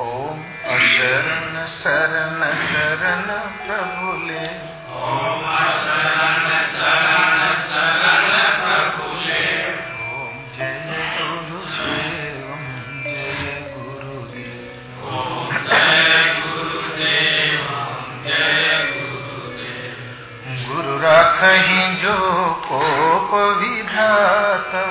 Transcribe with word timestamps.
ओम 0.00 0.38
अशरण 0.64 1.66
शरण 1.66 2.42
शरण 2.66 3.26
प्रभुले। 3.66 4.46
ओम 4.94 5.27
राखही 21.40 21.82
जो 22.02 22.14
कोप 22.62 23.34
विधाता 23.58 24.82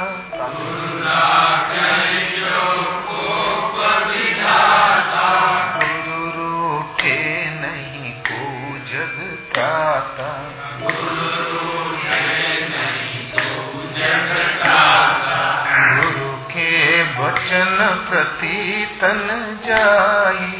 गुरु 5.81 6.77
नहीं 7.61 8.11
को 8.27 8.39
जग 8.91 9.17
ताता 9.55 10.29
गुरु 15.87 16.31
के 16.53 16.71
वचन 17.17 17.75
प्रति 18.09 18.59
तन 19.01 19.27
जाई। 19.67 20.56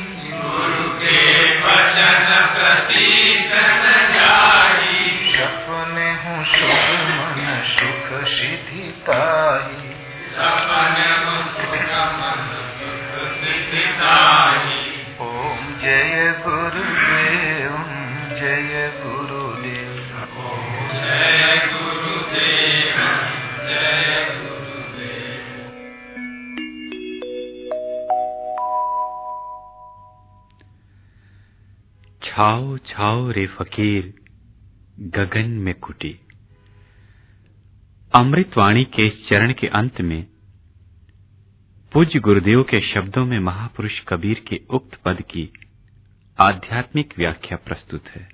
छाओ 32.38 32.78
छाओ 32.78 33.32
रे 33.32 33.48
फकीर, 33.48 34.14
गगन 35.00 35.50
में 35.50 35.74
कुटी। 35.74 36.20
अमृतवाणी 38.16 38.84
के 38.84 39.10
चरण 39.10 39.54
के 39.54 39.68
अंत 39.68 40.02
में, 40.02 40.28
पूज्य 41.94 42.20
गुरुदेव 42.20 42.64
के 42.64 42.82
शब्दों 42.82 43.26
में 43.26 43.40
महापुरुष 43.40 44.00
कबीर 44.08 44.46
के 44.48 44.62
उक्त 44.70 44.96
पद 44.96 45.22
की 45.22 45.50
आध्यात्मिक 46.42 47.14
व्याख्या 47.18 47.58
प्रस्तुत 47.58 48.04
है। 48.08 48.30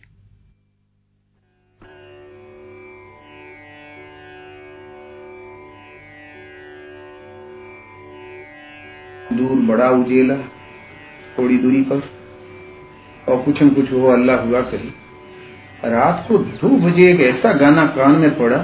दूर 9.33 9.59
बड़ा 9.59 9.89
उजेला, 9.89 10.37
थोड़ी 11.37 11.57
दूरी 11.57 11.81
पर। 11.81 12.22
और 13.29 13.37
कुछ 13.37 13.63
न 13.63 13.69
कुछ 13.69 13.91
हो 13.91 14.07
अल्लाह 14.07 14.37
हुआ 14.37 14.61
कही 14.61 14.93
रात 15.85 16.25
को 16.27 16.37
दो 16.37 16.69
बजे 16.77 17.11
एक 17.11 17.21
ऐसा 17.21 17.53
गाना 17.53 17.85
कान 17.87 18.11
में 18.11 18.37
पड़ा 18.37 18.57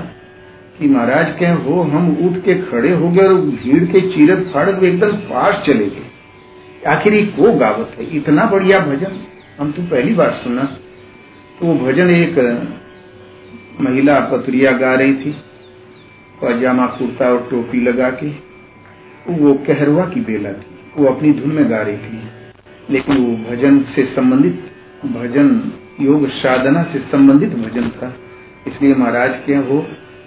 कि 0.78 0.88
महाराज 0.88 1.40
कहें 1.40 1.54
हो 1.54 1.82
हम 1.82 2.10
उठ 2.24 2.44
के 2.44 2.56
खड़े 2.62 2.92
हो 2.92 3.10
गए 3.10 3.28
और 3.28 3.34
भीड़ 3.34 3.84
के 3.86 4.00
चीरत 4.10 4.52
फाड़त 4.54 4.80
में 4.84 4.90
एकदम 4.90 5.12
पास 5.12 5.64
चले 5.68 5.86
गए। 5.86 6.88
आखिर 6.88 7.14
ये 7.14 7.26
को 7.26 7.52
गावत 7.58 7.96
है? 8.00 8.06
इतना 8.18 8.46
बढ़िया 8.46 8.80
भजन। 8.80 9.18
हम 9.60 9.72
तो 9.72 9.82
पहली 9.82 10.14
बार 10.14 10.32
सुना। 10.32 10.64
तो 11.60 11.66
वो 11.66 11.74
भजन 11.86 12.10
एक 12.10 12.38
महिला 13.82 14.20
पत्रिया 14.20 14.72
गा 14.72 14.94
रही 14.94 15.14
थी 15.14 15.32
पजामा 16.42 16.86
कुर्ता 16.88 17.30
और 17.30 17.48
टोपी 17.52 17.82
लगा 17.82 18.10
के। 18.10 18.30
वो 19.34 19.54
कहरवा 19.54 20.06
की 20.06 20.22
बेला 20.22 20.52
थी। 20.52 20.80
वो 20.98 21.08
अपनी 21.08 21.34
धुन 21.34 21.52
में 21.52 21.70
गा 21.70 21.82
रही 21.82 21.98
थी। 21.98 22.22
लेकिन 22.90 23.18
वो 23.18 23.36
भजन 23.50 23.80
से 23.96 24.06
संबंधित, 24.06 24.60
भजन, 25.06 25.50
योग 26.02 26.28
साधना 26.30 26.84
से 26.84 27.00
संबंधित 27.00 27.50
भजन 27.50 27.90
था। 27.90 28.14
इसलिए 28.68 28.96
महाराज 28.96 29.40
के 29.46 29.56
हो 29.56 29.86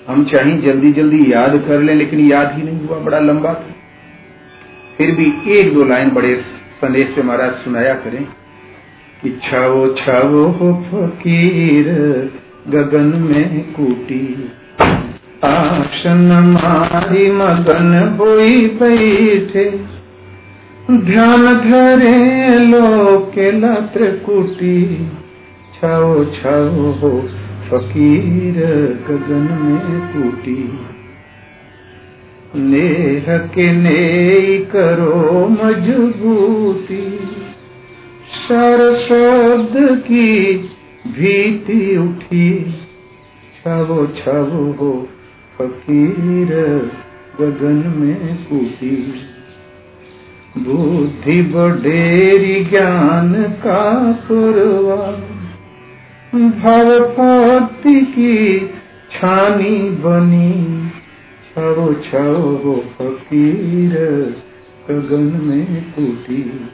हम 0.08 0.24
चाहे 0.24 0.56
जल्दी 0.58 0.92
जल्दी 0.92 1.32
याद 1.32 1.56
कर 1.68 1.80
लें, 1.80 1.94
लेकिन 1.94 2.20
याद 2.20 2.54
ही 2.56 2.62
नहीं 2.62 2.86
हुआ, 2.86 2.98
बड़ा 2.98 3.18
लंबा 3.18 3.54
था। 3.54 3.74
फिर 4.96 5.10
भी 5.10 5.26
एक 5.52 5.74
दो 5.74 5.84
लाइन 5.84 6.10
बड़े 6.10 6.34
संदेश 6.80 7.14
से 7.14 7.22
महाराज 7.22 7.52
सुनाया 7.54 7.94
करें 7.94 8.24
कि 9.22 9.30
छावो 9.44 9.86
छावो 9.98 10.72
फकीर, 10.84 11.86
गगन 12.68 13.12
में 13.22 13.72
कूटी। 13.72 14.50
आसन 15.44 16.28
मारी 16.52 17.30
मगन 17.32 18.16
होई 18.18 18.66
बैठे 18.66 19.64
ध्यान 20.90 21.42
धरे 21.70 22.58
लोके 22.58 23.50
लत्र 23.50 24.06
कुटी 24.26 25.06
छाओ 25.74 26.24
छाओ 26.24 26.90
हो 26.92 27.10
फकीर 27.68 28.56
गगन 29.08 29.46
में 29.62 30.00
टूटी। 30.12 30.78
नेह 32.56 33.38
के 33.38 33.72
ने 33.72 34.58
करो 34.58 35.48
मजबूती। 35.48 37.18
सर 38.34 38.82
शब्द 39.02 39.98
की 39.98 40.54
भीति 41.06 41.96
उठी। 41.96 42.74
छाओ 43.58 44.06
छाओ 44.06 44.72
हो 44.72 45.08
फकीर 45.58 46.50
गगन 47.40 47.94
में 47.96 48.44
कूटी 48.44 49.14
बुद्धि 50.58 51.42
बढ़ेरी 51.42 52.64
ज्ञान 52.64 53.42
का 53.42 54.12
पुरवा। 54.12 55.22
भव 56.38 57.00
भक्ति 57.00 58.00
की 58.00 58.66
छानी 59.12 59.90
बनी। 59.90 60.88
छो 61.54 61.94
छो 61.94 62.76
फकीर 62.76 63.94
गगन 64.90 65.40
में 65.44 65.92
कूटी। 65.92 66.68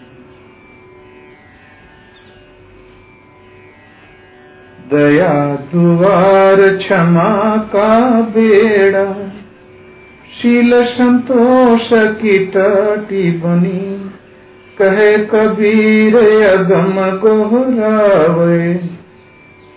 दया, 4.95 5.57
दुआर, 5.57 6.77
क्षमा 6.77 7.57
का 7.57 8.21
बेड़ा। 8.21 9.33
शील 10.43 10.85
संतोष 10.85 11.89
की 11.93 12.47
टाटी 12.47 13.31
बनी। 13.31 14.11
कहे 14.79 15.19
कबीर, 15.19 16.17
अगम 16.43 17.19
गोहरावे 17.19 18.81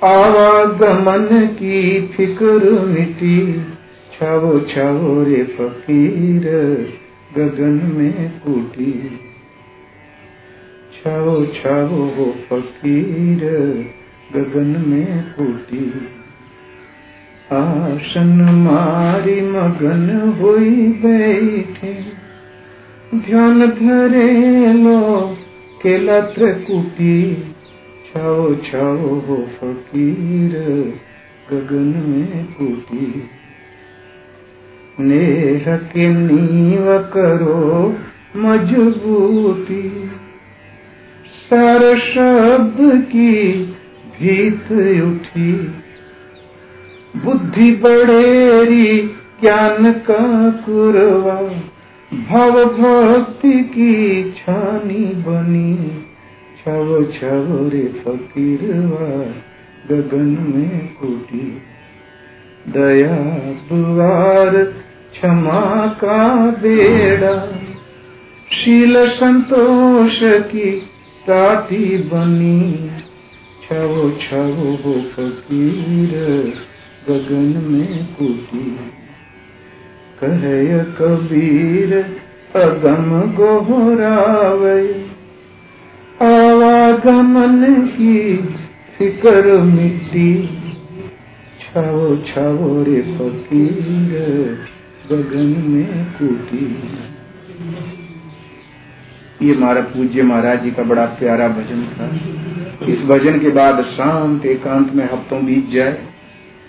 आवागमन 0.04 1.48
की 1.48 2.08
फ़िक्र 2.08 2.86
मिटी। 2.86 3.64
छावो 4.14 4.60
छावो 4.60 5.24
रे 5.24 5.44
फकीर, 5.44 6.44
गगन 7.38 7.92
में 7.94 8.32
कूटी। 8.46 9.20
छावो 10.94 11.46
छावो 11.46 12.04
हो 12.04 12.36
फकीर, 12.50 13.40
गगन 14.36 14.84
में 14.88 15.24
कूटी। 15.38 16.10
आसन 17.54 18.50
मारी 18.68 19.42
मगन 19.42 20.34
हुई 20.42 20.88
बैठे। 20.88 22.04
ध्यान 23.18 23.68
धरे 23.68 24.74
लो 24.74 25.36
के 25.82 25.98
लत्र 25.98 26.52
कुटी 26.52 27.34
छाओ 28.08 28.56
छाओ 28.56 29.20
हो 29.20 29.36
फकीर, 29.36 30.54
गगन 31.52 31.94
में 32.08 32.46
कूटी 32.46 33.24
नेह 35.00 35.78
के 35.78 36.10
नीव 36.10 36.98
करो 36.98 37.96
मजबूती। 38.36 40.10
सार 41.26 42.00
शब्द 42.00 43.02
की 43.02 43.54
भीत 44.20 44.72
उठी। 45.04 45.81
बुद्धि 47.16 47.72
बड़ेरी 47.72 49.02
ज्ञान 49.42 49.94
का 49.94 50.50
कुरवा 50.50 51.42
भव 52.14 52.66
भक्ति 52.66 53.64
की 53.64 54.32
छानी 54.32 55.06
बनी। 55.06 56.06
छव 56.60 57.04
छव 57.04 57.70
रे 57.74 57.80
फकीरवा, 57.80 59.26
गगन 59.90 60.54
में 60.56 60.94
कोटि। 60.94 61.62
दया 62.68 63.18
द्वार 63.72 64.64
क्षमा 65.12 65.88
का 65.88 66.38
बेड़ा, 66.38 67.48
शील 68.54 69.10
संतोष 69.10 70.20
की 70.24 70.72
टाटी 71.28 71.98
बनी। 71.98 72.90
छव 73.64 74.12
छव 74.12 74.78
हो 74.86 75.02
फकीर 75.02 76.54
गगन 77.10 77.54
में 77.66 78.06
कुटी 78.14 78.80
कह 80.20 80.42
कबीर, 80.84 81.94
अगम 82.56 83.22
गोहरावे। 83.32 85.06
आवागमन 86.22 87.88
की 87.88 88.38
फिकर 88.98 89.62
मिट्टी। 89.62 90.50
छाओ 91.62 92.18
छाओ 92.18 92.84
रे 92.84 93.02
फकीर, 93.02 94.60
गगन 95.12 95.64
में 95.68 96.06
कूटी 96.06 96.66
ये 99.48 99.56
हमारा 99.56 99.82
पूज्य 99.82 100.24
महाराज 100.24 100.64
जी 100.64 100.72
का 100.72 100.84
बड़ा 100.84 101.06
प्यारा 101.06 101.48
भजन 101.48 101.84
था। 101.84 102.06
इस 102.86 103.00
भजन 103.00 103.40
के 103.40 103.50
बाद 103.50 103.84
शांत 103.84 104.46
एकांत 104.46 104.94
में 104.94 105.06
हफ्तों 105.06 105.46
बीत 105.46 105.70
जाए। 105.70 106.11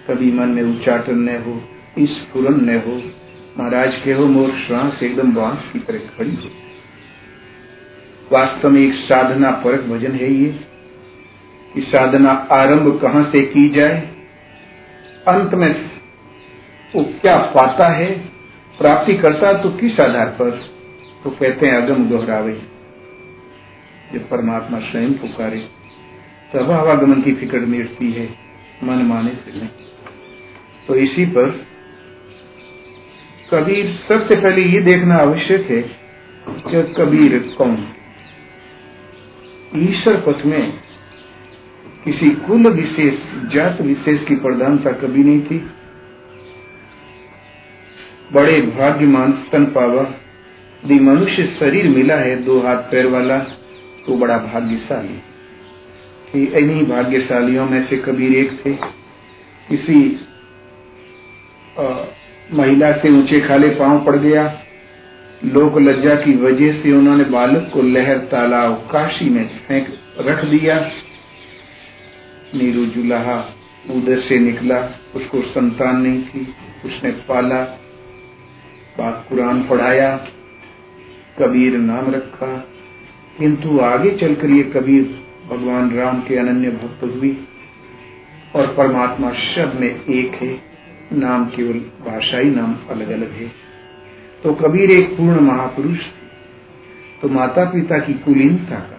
कभी 0.08 0.32
मन 0.32 0.48
में 0.48 0.62
उच्चाटन 0.62 1.18
न 1.18 1.42
हो, 1.42 1.62
इस 1.98 2.10
स्फुरन 2.10 2.64
न 2.64 2.82
हो। 2.86 3.02
महाराज 3.58 4.00
के 4.04 4.12
हो 4.12 4.26
मोर 4.26 4.50
श्वास 4.66 5.02
एकदम 5.02 5.32
बाँस 5.34 5.72
की 5.72 5.78
तरह 5.78 5.98
खड़ी 5.98 6.34
हो। 6.34 6.50
वास्तव 8.32 8.70
में 8.70 8.80
एक 8.80 8.94
साधना 8.94 9.50
परक 9.50 9.80
भजन 9.80 10.12
है 10.12 10.32
ये। 10.32 10.60
कि 11.74 11.80
साधना 11.80 12.30
आरंभ 12.30 13.00
कहाँ 13.02 13.24
से 13.24 13.46
की 13.46 13.68
जाए? 13.68 14.08
अंत 15.28 15.54
में 15.54 15.90
वो 16.94 17.04
क्या 17.22 17.36
पाता 17.36 17.88
है? 17.88 18.18
प्राप्ति 18.78 19.14
करता 19.14 19.52
तो 19.52 19.70
किस 19.70 20.00
आधार 20.00 20.26
पर? 20.26 20.50
तो 21.24 21.30
कहते 21.30 21.66
हैं, 21.66 21.74
अगम 21.74 22.04
दोहरावे। 22.04 22.62
जब 24.12 24.28
परमात्मा 24.28 24.78
स्वयं 24.78 25.14
पुकारे, 25.14 25.68
तब 26.54 26.70
आवागमन 26.70 27.22
की 27.22 27.34
फ़िक्र 27.34 27.58
मिटती 27.58 28.12
है, 28.12 28.28
मन 28.84 28.94
माने 28.94 29.30
से 29.30 29.58
नहीं। 29.58 29.68
तो 30.88 30.94
इसी 30.94 31.26
पर 31.26 31.66
कबीर, 33.50 34.00
सबसे 34.08 34.40
पहले 34.40 34.62
ये 34.62 34.80
देखना 34.80 35.16
आवश्यक 35.16 35.66
है 35.70 35.82
कि 36.48 36.94
कबीर 36.98 37.54
कौन? 37.58 37.88
ईश्वर 39.76 40.16
पथ 40.16 40.46
में 40.46 40.72
किसी 42.04 42.34
कुल 42.34 42.72
विशेष, 42.72 43.14
जात 43.50 43.80
विशेष 43.80 44.24
की 44.24 44.34
प्रधानता 44.36 44.92
कभी 44.92 45.24
नहीं 45.24 45.40
थी। 45.40 45.70
बड़े 48.32 48.60
भाग्यमान 48.60 49.32
स्तन 49.32 49.64
पावा, 49.64 50.02
यदि 50.84 50.94
मनुष्य 50.94 51.56
शरीर 51.60 51.88
मिला 51.88 52.16
है, 52.16 52.42
दो 52.42 52.60
हाथ 52.60 52.76
पैर 52.76 53.06
वाला 53.06 53.38
तो 54.06 54.16
बड़ा 54.16 54.38
भाग्यशाली। 54.38 55.22
कि 56.32 56.44
इन्हीं 56.44 56.86
भाग्यशालियों 56.86 57.68
में 57.68 57.86
से 57.86 57.96
कबीर 57.96 58.36
एक 58.36 58.52
थे। 58.66 58.72
किसी 59.68 60.26
महिला 62.52 62.92
से 62.92 63.10
ऊँचे 63.10 63.40
खाले 63.40 63.68
पाँव 63.68 64.04
पड़ 64.04 64.16
गया। 64.16 64.62
लोक 65.44 65.78
लज्जा 65.78 66.14
की 66.14 66.36
वजह 66.36 66.72
से 66.72 66.92
उन्होंने 66.92 67.24
बालक 67.24 67.70
को 67.74 67.82
लहर, 67.82 68.18
तालाब, 68.18 68.88
काशी 68.92 69.30
में 69.30 69.48
फेंक 69.48 69.88
रख 70.20 70.44
दिया। 70.44 70.90
नीरू 72.54 72.86
जुलाहा 72.86 73.54
उधर 73.90 74.20
से 74.20 74.38
निकला। 74.38 75.00
उसको 75.14 75.42
संतान 75.42 75.96
नहीं 76.00 76.22
थी। 76.22 76.54
उसने 76.84 77.10
पाला। 77.10 77.62
बात 78.98 79.26
कुरान 79.28 79.62
पढ़ाया। 79.62 80.16
कबीर 81.38 81.78
नाम 81.78 82.10
रखा। 82.10 82.68
किंतु 83.38 83.80
आगे 83.80 84.10
चलकर 84.10 84.50
ये 84.50 84.62
कबीर 84.62 85.24
भगवान 85.50 85.94
राम 85.94 86.20
के 86.20 86.36
अनन्य 86.36 86.70
भक्त 86.70 87.16
हुई 87.16 87.46
और 88.56 88.66
परमात्मा 88.66 89.32
शब्द 89.32 89.80
में 89.80 90.04
एक 90.04 90.34
है। 90.34 90.71
नाम 91.12 91.44
केवल 91.46 91.78
भाषाई 91.78 92.44
नाम 92.44 92.76
अलग 92.88 93.10
अलग 93.10 93.30
है। 93.30 93.48
तो 94.44 94.54
कबीर 94.54 94.90
एक 94.90 95.16
पूर्ण 95.16 95.40
महापुरुष 95.40 95.98
थे। 95.98 96.22
तो 97.22 97.28
माता 97.28 97.64
पिता 97.64 97.98
की 97.98 98.14
कुलीनता 98.14 98.76
का। 98.76 98.98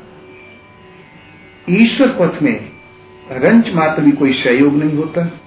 ईश्वर 1.70 2.08
पथ 2.08 2.44
में 2.44 2.70
रंच 3.32 3.74
मात्र 3.74 4.02
भी 4.02 4.12
कोई 4.12 4.34
सहयोग 4.34 4.76
नहीं 4.76 4.94
होता। 4.94 5.40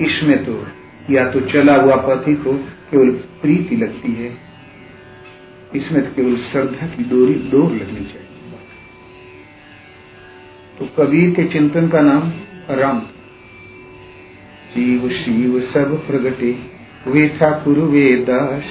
इसमें 0.00 0.44
तो 0.44 0.66
या 1.10 1.30
तो 1.30 1.40
चला 1.40 1.74
हुआ 1.74 1.96
पति 1.96 2.34
को 2.34 2.52
केवल 2.52 3.10
प्रीति 3.10 3.76
लगती 3.76 4.12
है। 4.12 4.36
इसमें 5.74 6.08
तो 6.08 6.14
केवल 6.14 6.36
श्रद्धा 6.36 6.86
की 6.86 7.04
डोरी, 7.04 7.34
डोर 7.34 7.72
लगनी 7.72 8.04
चाहिए। 8.04 8.26
तो 10.78 10.86
कबीर 10.86 11.34
के 11.34 11.44
चिंतन 11.44 11.88
का 11.88 12.00
नाम 12.00 12.32
राम। 12.70 13.02
जीव 14.74 15.10
शिव 15.10 15.60
सब 15.60 16.06
प्रगटे, 16.06 16.58
वे 17.06 17.28
ठाकुर 17.28 17.78
वे 17.78 18.16
दास। 18.16 18.62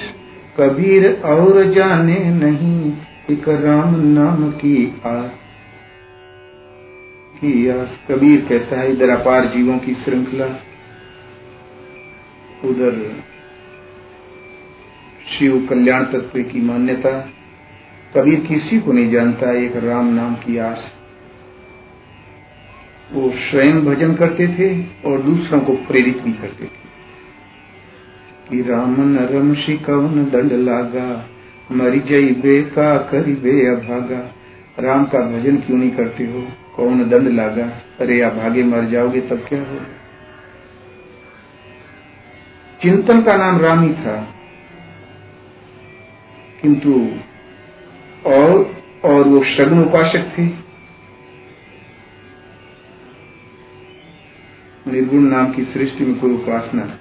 कबीर 0.60 1.22
और 1.24 1.64
जाने 1.64 2.14
नहीं 2.14 2.92
एक 3.30 3.48
राम 3.48 4.00
नाम 4.00 4.50
की 4.50 5.00
आस। 5.06 5.30
कबीर 8.08 8.46
कहता 8.48 8.80
है, 8.80 8.92
इधर 8.92 9.08
अपार 9.08 9.44
जीवों 9.44 9.78
की 9.78 9.94
श्रृंखला। 9.94 10.48
उधर 12.64 13.22
शिव 15.38 15.66
कल्याण 15.70 16.04
तत्व 16.04 16.42
की 16.42 16.62
मान्यता। 16.62 17.28
कबीर 18.16 18.40
किसी 18.40 18.80
को 18.80 18.92
नहीं 18.92 19.10
जानता, 19.10 19.52
एक 19.52 19.76
राम 19.76 20.14
नाम 20.14 20.34
की 20.34 20.56
आस। 20.56 20.99
वो 23.20 23.32
स्वयं 23.50 23.84
भजन 23.84 24.14
करते 24.14 24.48
थे 24.48 24.84
और 25.10 25.22
दूसरों 25.22 25.60
को 25.60 25.72
प्रेरित 25.72 26.18
भी 26.18 26.32
करते 26.32 26.64
थे। 26.64 26.80
कि 28.50 28.70
राम 28.70 29.08
नरम 29.08 29.54
शिकवन 29.54 30.24
दंड 30.24 30.52
लागा, 30.52 31.28
मरी 31.72 32.00
जई 32.00 32.28
बेका 32.28 32.98
करी 32.98 33.32
बे 33.32 33.66
अभागा। 33.66 34.34
राम 34.78 35.04
का 35.04 35.18
भजन 35.18 35.56
क्यों 35.56 35.78
नहीं 35.78 35.90
करते 35.90 36.24
हो? 36.24 36.48
कौन 36.76 37.10
दंड 37.10 37.28
लागा? 37.28 37.66
अरे 38.00 38.20
अभागे 38.20 38.62
मर 38.62 38.84
जाओगे 38.84 39.20
तब 39.20 39.38
क्या 39.48 39.60
होगा? 39.60 39.86
चिंतन 42.82 43.22
का 43.22 43.36
नाम 43.36 43.60
राम 43.60 43.82
ही 43.82 43.94
था। 43.94 44.34
किंतु 46.62 47.08
और 48.26 48.76
और 49.04 49.28
वो 49.28 49.44
शग्न 49.44 49.80
उपासक 49.80 50.38
थे। 50.38 50.69
निर्गुण 54.88 55.20
नाम 55.20 55.52
की 55.52 55.64
सृष्टि 55.64 56.04
में 56.04 56.18
कोई 56.18 56.34
उपासना 56.34 56.98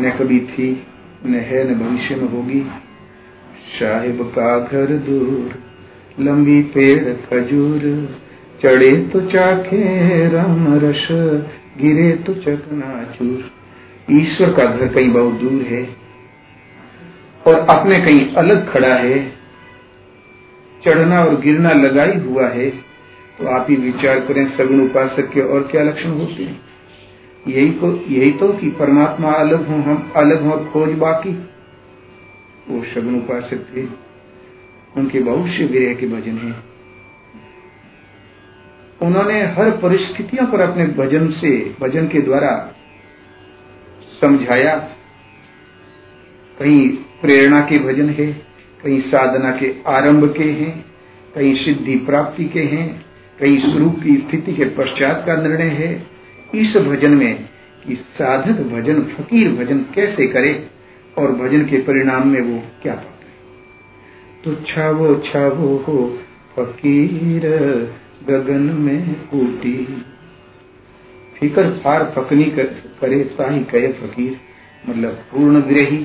न 0.00 0.10
कभी 0.10 0.40
थी, 0.40 0.86
न 1.26 1.34
है, 1.34 1.70
न 1.70 1.78
भविष्य 1.78 2.14
में 2.14 2.28
होगी। 2.28 2.60
साहिब 3.78 4.22
का 4.22 4.58
घर 4.58 4.86
दूर, 4.86 5.54
लंबी 6.20 6.62
पेड़ 6.62 7.14
खजूर, 7.14 7.80
चढ़े 8.64 8.92
तो 9.08 9.20
चाखे 9.20 10.28
राम 10.28 10.74
रस, 10.74 11.08
गिरे 11.78 12.12
तो 12.16 12.34
चकना 12.34 13.04
चूर। 13.04 13.50
ईश्वर 14.10 14.52
का 14.52 14.66
घर 14.66 14.88
कहीं 14.88 15.12
बहुत 15.12 15.34
दूर 15.34 15.62
है 15.62 15.88
और 17.46 17.54
अपने 17.54 18.00
कहीं 18.00 18.34
अलग 18.34 18.72
खड़ा 18.72 18.94
है। 18.94 19.32
चढ़ना 20.84 21.24
और 21.24 21.40
गिरना 21.40 21.70
लगाई 21.72 22.18
हुआ 22.18 22.48
है। 22.48 22.93
तो 23.38 23.46
आप 23.46 23.66
ही 23.70 23.76
विचार 23.76 24.20
करें 24.20 24.56
सगुण 24.56 24.84
उपासक 24.84 25.30
के 25.32 25.40
और 25.40 25.68
क्या 25.70 25.82
लक्षण 25.82 26.08
होते 26.08 26.42
हैं? 26.42 26.60
यही 27.48 27.70
तो 27.70 28.04
यही 28.08 28.32
तो 28.32 28.48
कि 28.48 28.70
परमात्मा 28.70 29.32
अलग 29.32 29.68
हो 29.68 29.74
हम, 29.74 30.12
अलग 30.16 30.42
हो 30.42 30.70
खोज 30.72 30.92
बाकी। 30.92 31.30
वो 32.68 32.84
सगुण 32.84 33.14
उपासक 33.14 33.76
थे। 33.76 34.04
उनके 34.96 35.20
भविष्य 35.20 35.64
विरह 35.64 35.94
के 35.94 36.06
भजन 36.06 36.38
है। 36.38 36.74
उन्होंने 39.02 39.46
हर 39.46 39.70
परिस्थितियों 39.70 40.46
पर 40.46 40.60
अपने 40.60 40.86
भजन 40.86 41.30
से, 41.30 41.74
भजन 41.80 42.08
के 42.08 42.20
द्वारा 42.20 42.74
समझाया। 44.20 44.76
कहीं 46.58 46.88
प्रेरणा 46.90 47.60
के 47.60 47.78
भजन 47.78 48.08
है, 48.10 48.26
कहीं 48.84 49.00
साधना 49.00 49.56
के 49.56 49.74
आरंभ 49.86 50.34
के 50.36 50.44
हैं, 50.44 50.84
कहीं 51.34 51.54
सिद्धि 51.54 51.96
प्राप्ति 51.96 52.44
के 52.44 52.60
हैं। 52.60 53.13
कहीं 53.38 53.58
स्वरूप 53.62 53.98
की 54.02 54.16
स्थिति 54.18 54.52
के 54.52 54.64
पश्चात 54.74 55.24
का 55.26 55.36
निर्णय 55.36 55.70
है। 55.76 55.90
इस 56.54 56.76
भजन 56.82 57.14
में 57.14 57.44
कि 57.84 57.94
साधक 58.12 58.60
भजन 58.68 59.02
फकीर 59.08 59.50
भजन 59.54 59.78
कैसे 59.94 60.26
करे 60.26 60.52
और 61.16 61.32
भजन 61.32 61.64
के 61.64 61.78
परिणाम 61.82 62.28
में 62.28 62.40
वो 62.42 62.62
क्या 62.82 62.94
पाते 62.94 63.12
तो 64.44 64.54
छावो 64.64 65.14
छावो 65.26 65.76
हो 65.88 65.96
फकीर 66.56 67.46
गगन 68.28 68.70
में 68.80 69.14
कूटी। 69.30 69.76
फिकर 71.36 71.70
फार 71.78 72.04
फकनी 72.16 72.44
कर, 72.50 72.66
साही 73.30 73.60
कहे 73.64 73.88
फकीर 73.92 74.36
मतलब 74.84 75.12
पूर्ण 75.32 75.60
ग्रही 75.62 75.98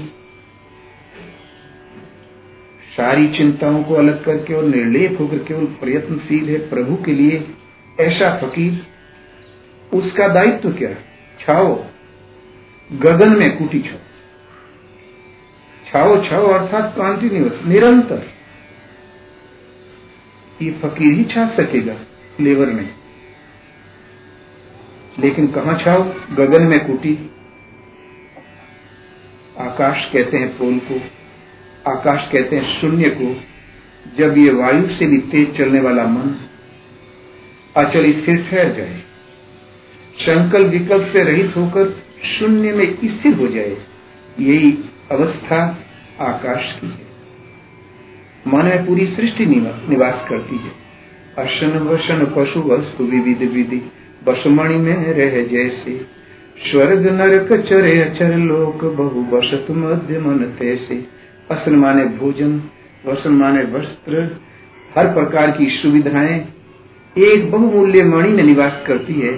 सारी 3.00 3.28
चिंताओं 3.28 3.84
को 3.84 3.94
अलग 3.94 4.24
करके 4.24 4.54
और 4.54 4.64
निर्लेप 4.64 5.18
होकर 5.20 5.38
केवल 5.38 5.66
प्रयत्नशील 5.66 6.50
है 6.50 6.70
प्रभु 6.70 6.96
के 7.04 7.12
लिए, 7.12 7.48
ऐसा 8.00 8.38
फकीर, 8.38 8.88
उसका 9.98 10.28
दायित्व 10.28 10.72
क्या 10.72 10.94
छाओ, 11.40 11.86
गगन 12.92 13.30
में 13.30 13.58
कुटी 13.58 13.80
छाओ। 13.80 14.00
छाओ 15.92 16.30
छाओ, 16.30 16.48
अर्थात 16.48 16.94
कॉन्टिन्यूस 16.96 17.62
निरंतर। 17.66 18.24
ये 20.62 20.72
फकीर 20.72 21.14
ही 21.14 21.24
छा 21.24 21.48
सकेगा 21.50 21.96
लेवर 22.40 22.68
में। 22.68 22.90
लेकिन 25.20 25.48
कहा 25.48 25.78
छाओ? 25.78 26.04
गगन 26.32 26.64
में 26.64 26.88
कुटी। 26.88 27.30
आकाश 29.60 30.10
कहते 30.14 30.38
हैं 30.38 30.58
पोल 30.58 30.80
को 30.80 31.02
आकाश 31.90 32.30
कहते 32.32 32.56
हैं, 32.56 32.82
शून्य 32.82 33.10
को, 33.10 33.36
जब 34.18 34.38
ये 34.38 34.52
वायु 34.52 34.88
से 34.88 35.06
भी 35.06 35.18
तेज 35.18 35.58
चलने 35.58 35.80
वाला 35.80 36.04
मन 36.06 36.36
अचल 37.78 38.12
स्थिर 38.12 38.48
ठहर 38.52 38.74
जाए 38.74 39.00
संकल्प 40.20 40.68
विकल्प 40.68 41.10
से 41.14 41.24
रहित 41.24 41.58
होकर 41.58 42.04
शून्य 42.40 42.72
में 42.72 42.86
स्थिर 43.06 43.34
हो 43.34 43.48
जाए, 43.48 43.78
यही 44.40 44.72
अवस्था 45.12 45.80
आकाश 46.20 46.76
की 46.82 46.88
है। 46.88 47.10
मन 48.48 48.66
में 48.66 48.86
पूरी 48.86 49.06
सृष्टि 49.06 49.46
निवास 49.46 50.26
करती 50.30 50.58
है। 50.58 50.72
अशन 51.38 51.78
वशन 51.80 52.26
पशु 52.38 52.60
वस्तु 52.60 53.04
विविध 53.04 53.42
विधि, 53.52 53.82
बसमणि 54.28 54.76
में 54.76 55.14
रह 55.14 55.44
जैसे, 55.48 56.06
स्वर्ग 56.72 57.08
नरक 57.08 57.54
चरे 57.54 58.02
अचर 58.02 58.38
लोक 58.38 58.84
बहु 58.86 59.24
बसत 59.24 59.66
मध्य 59.72 60.20
मन 60.20 60.38
तैसे। 60.60 61.19
असन 61.52 61.76
माने 61.76 62.06
भोजन 62.06 62.64
वसन 63.06 63.32
माने 63.32 63.64
वस्त्र, 63.64 64.42
हर 64.98 65.14
प्रकार 65.14 65.52
की 65.52 65.66
सुविधाएँ 65.70 66.54
एक 67.18 67.52
बहुमूल्य 67.52 68.04
मणि 68.04 68.30
में 68.30 68.44
निवास 68.44 68.84
करती 68.88 69.14
है। 69.14 69.38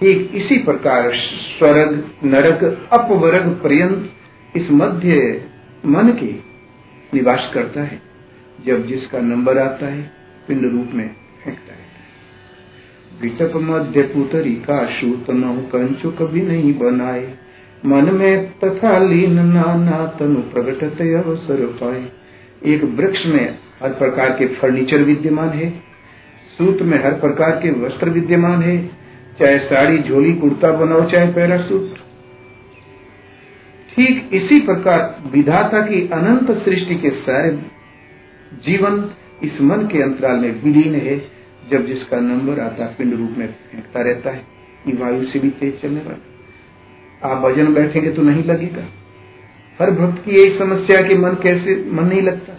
ठीक 0.00 0.30
इसी 0.34 0.58
प्रकार 0.58 1.12
स्वर्ग, 1.14 2.10
नरक, 2.24 2.88
अपवर्ग 2.92 3.60
पर्यंत 3.64 4.10
इस 4.56 4.68
मध्य 4.70 5.44
मन 5.86 6.08
के 6.08 6.34
निवास 7.14 7.50
करता 7.54 7.82
है। 7.82 8.02
जब 8.66 8.86
जिसका 8.86 9.18
नंबर 9.18 9.58
आता 9.58 9.86
है, 9.86 10.10
पिंड 10.48 10.62
रूप 10.62 10.88
में 10.94 11.10
फेंकता 11.44 11.72
है। 11.72 11.90
विटप 13.22 13.52
मध्य 13.56 14.02
पुतरी 14.02 14.54
का 14.54 14.86
सूत 14.86 15.26
न 15.30 15.68
कंचु 15.72 16.10
कभी 16.10 16.42
नहीं 16.42 16.74
बनाए। 16.74 17.34
मन 17.86 18.14
में 18.14 18.50
तथा 18.64 18.98
लीन 18.98 19.32
नाना 19.32 20.16
तनु 20.18 20.40
प्रकटत 20.40 21.00
अवसर 21.00 21.78
पाए। 21.80 22.08
एक 22.64 22.84
वृक्ष 22.84 23.26
में 23.26 23.58
हर 23.82 23.90
प्रकार 23.90 24.30
के 24.30 24.46
फर्नीचर 24.46 25.02
विद्यमान 25.02 25.48
है। 25.48 25.70
सूत 26.58 26.82
में 26.82 27.04
हर 27.04 27.12
प्रकार 27.12 27.50
के 27.50 27.70
वस्त्र 27.70 28.10
विद्यमान 28.10 28.62
है। 28.62 28.90
चाहे 29.38 29.58
साड़ी, 29.58 29.98
झोली, 29.98 30.34
कुर्ता, 30.34 30.72
बनाओ, 30.72 31.04
चाहे 31.10 31.32
पैरासूट 31.32 31.94
ठीक 33.96 34.30
इसी 34.32 34.60
प्रकार 34.60 35.22
विधाता 35.32 35.80
की 35.82 36.08
अनंत 36.08 36.50
सृष्टि 36.64 36.94
के 36.94 37.10
सारे 37.10 37.50
जीवन 38.64 39.10
इस 39.42 39.60
मन 39.60 39.76
के 39.76 40.02
अंतराल 40.02 40.36
में 40.36 40.62
विलीन 40.62 40.94
है, 40.94 41.18
जब 41.70 41.86
जिसका 41.86 42.20
नंबर 42.20 42.60
आता 42.60 42.86
पिंड 42.98 43.14
रूप 43.14 43.34
में 43.38 43.46
फेंकता 43.46 44.02
रहता 44.02 44.30
है 44.30 44.42
वायु 44.88 45.24
से 45.24 45.38
भी 45.38 45.50
तेज 45.50 45.80
चलने 45.82 46.00
वाला। 46.00 46.29
आप 47.24 47.38
भजन 47.38 47.74
बैठेंगे 47.74 48.10
तो 48.10 48.22
नहीं 48.22 48.44
लगेगा। 48.44 48.84
हर 49.80 49.90
भक्त 49.90 50.24
की 50.24 50.30
यही 50.30 50.58
समस्या 50.58 51.02
कि 51.08 51.14
मन 51.14 51.34
कैसे, 51.42 51.90
मन 51.90 52.04
नहीं 52.04 52.22
लगता। 52.22 52.52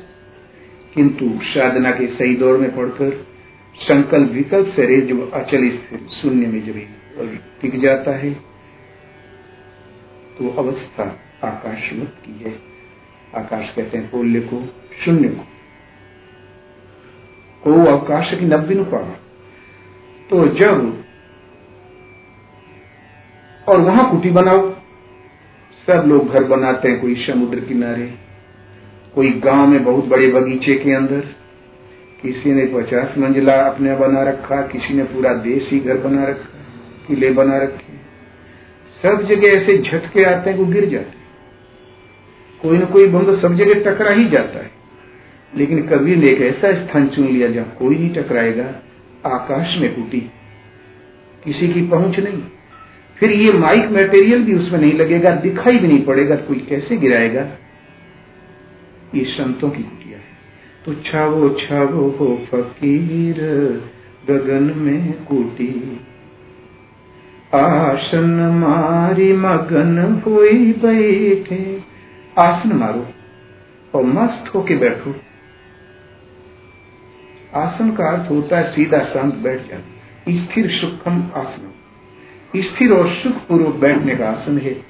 किंतु 0.94 1.30
साधना 1.44 1.92
के 1.92 2.08
सही 2.08 2.36
दौर 2.36 2.58
में 2.58 2.76
पढ़कर 2.76 3.12
संकल्प 3.76 4.32
विकल्प 4.32 4.68
से 4.68 5.02
जब 5.02 5.32
अचल 5.32 5.70
शून्य 6.22 6.48
में 6.48 6.64
जब 6.66 6.80
टिक 7.62 7.80
जाता 7.80 8.12
है 8.12 8.34
तो 10.38 10.50
अवस्था 10.50 11.04
आकाशवत 11.44 12.14
की 12.26 12.44
है 12.44 12.56
आकाश 13.36 13.74
कहते 13.76 13.98
हैं 13.98 14.12
पोल्य 14.12 14.40
को 14.40 14.64
शून्य 15.06 15.28
को। 15.28 15.46
को 17.64 17.86
अवकाश 17.86 18.34
की 18.40 18.46
नब्बीन 18.46 18.84
पावा 18.84 19.16
तो 20.30 20.48
जब 20.48 21.01
और 23.72 23.82
वहाँ 23.82 24.12
कुटी 24.12 24.30
बनाओ। 24.30 24.72
सब 25.88 26.04
लोग 26.08 26.34
घर 26.34 26.44
बनाते 26.44 26.90
हैं, 26.90 27.02
कोई 27.02 27.16
समुद्र 27.16 27.60
किनारे, 27.60 28.14
कोई 29.16 29.30
गाँव 29.32 29.68
में 29.68 29.84
बहुत 29.84 30.06
बड़े 30.06 30.28
बगीचे 30.28 30.76
के 30.76 30.94
अंदर। 30.94 31.20
किसी 32.22 32.52
ने 32.52 32.66
पचास 32.66 33.18
मंजिला 33.18 33.56
अपने 33.56 33.96
बना 33.96 34.24
रखा, 34.24 34.68
किसी 34.68 34.94
ने 34.94 35.04
पूरा 35.04 35.34
देश 35.34 35.70
ही 35.72 35.80
घर 35.80 35.98
बना 35.98 36.24
रखा, 36.24 36.60
किले 37.08 37.32
बना 37.32 37.58
रखे। 37.58 37.92
सब 39.02 39.22
जगह 39.22 39.52
ऐसे 39.52 39.78
झटके 39.78 40.24
आते 40.24 40.50
हैं, 40.50 40.58
वो 40.58 40.66
गिर 40.66 40.86
जाते 40.86 41.10
हैं। 41.10 41.22
कोई 42.62 42.78
ना 42.78 42.86
कोई 42.86 43.08
बंद 43.08 43.40
सब 43.42 43.56
जगह 43.56 43.92
टकरा 43.92 44.12
ही 44.12 44.30
जाता 44.30 44.60
है। 44.60 44.72
लेकिन 45.56 45.88
कभी 45.88 46.16
ने 46.16 46.28
एक 46.28 46.42
ऐसा 46.42 46.74
स्थान 46.74 47.08
चुन 47.08 47.28
लिया 47.28 47.48
जहाँ 47.48 47.76
कोई 47.80 47.96
नहीं 47.96 48.10
टकराएगा, 48.10 48.66
आकाश 49.26 49.78
में 49.80 49.96
कुटी। 49.96 50.20
किसी 51.44 51.68
की 51.68 51.88
पहुँच 51.88 52.20
नहीं। 52.20 52.44
फिर 53.22 53.32
ये 53.32 53.54
माइक 53.54 53.86
मटेरियल 53.92 54.44
भी 54.44 54.54
उसमें 54.54 54.80
नहीं 54.80 54.94
लगेगा, 54.94 55.36
दिखाई 55.36 55.78
भी 55.78 55.88
नहीं 55.88 56.06
पड़ेगा, 56.06 56.36
कोई 56.36 56.58
कैसे 56.58 56.98
गिराएगा। 56.98 57.48
ये 59.16 59.26
संतों 59.26 59.70
की 59.70 59.84
कुटिया 59.84 60.18
है। 60.18 60.24
तो 60.86 60.94
छावो 60.94 61.50
छावो 61.50 62.10
हो 62.20 62.46
फकीर, 62.52 63.36
गगन 64.30 64.74
में 64.78 65.14
कुटी। 65.24 66.00
आसन 67.56 68.56
मारी 68.58 69.34
मगन 69.34 70.24
हुई 70.26 70.74
बैठे। 70.74 71.84
आसन 72.40 72.74
मारो 72.74 73.08
और 73.96 74.06
मस्त 74.06 74.56
होके 74.56 74.76
बैठो। 74.76 75.16
आसन 77.56 77.92
का 77.92 78.12
अर्थ 78.12 78.32
होता 78.32 78.58
है 78.58 78.72
सीधा 78.72 79.00
शांत 79.00 79.36
बैठ 79.36 79.70
जाना। 79.70 80.46
स्थिर 80.46 80.70
सुखम 80.70 81.32
आसन 81.36 81.74
स्थिर 82.56 82.92
और 82.94 83.14
सुख 83.14 83.34
पूर्वक 83.34 83.76
बैठने 83.76 84.16
का 84.16 84.30
आसन 84.30 84.58
है। 84.58 84.82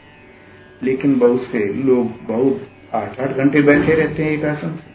लेकिन 0.84 1.20
बहुत 1.20 1.44
से 1.44 1.74
लोग 1.74 2.12
बहुत 2.28 2.68
आठ 2.94 3.20
आठ 3.20 3.30
घंटे 3.30 3.62
बैठे 3.62 3.94
रहते 3.94 4.24
हैं 4.24 4.32
एक 4.32 4.46
आसन 4.46 4.72
से। 4.72 4.92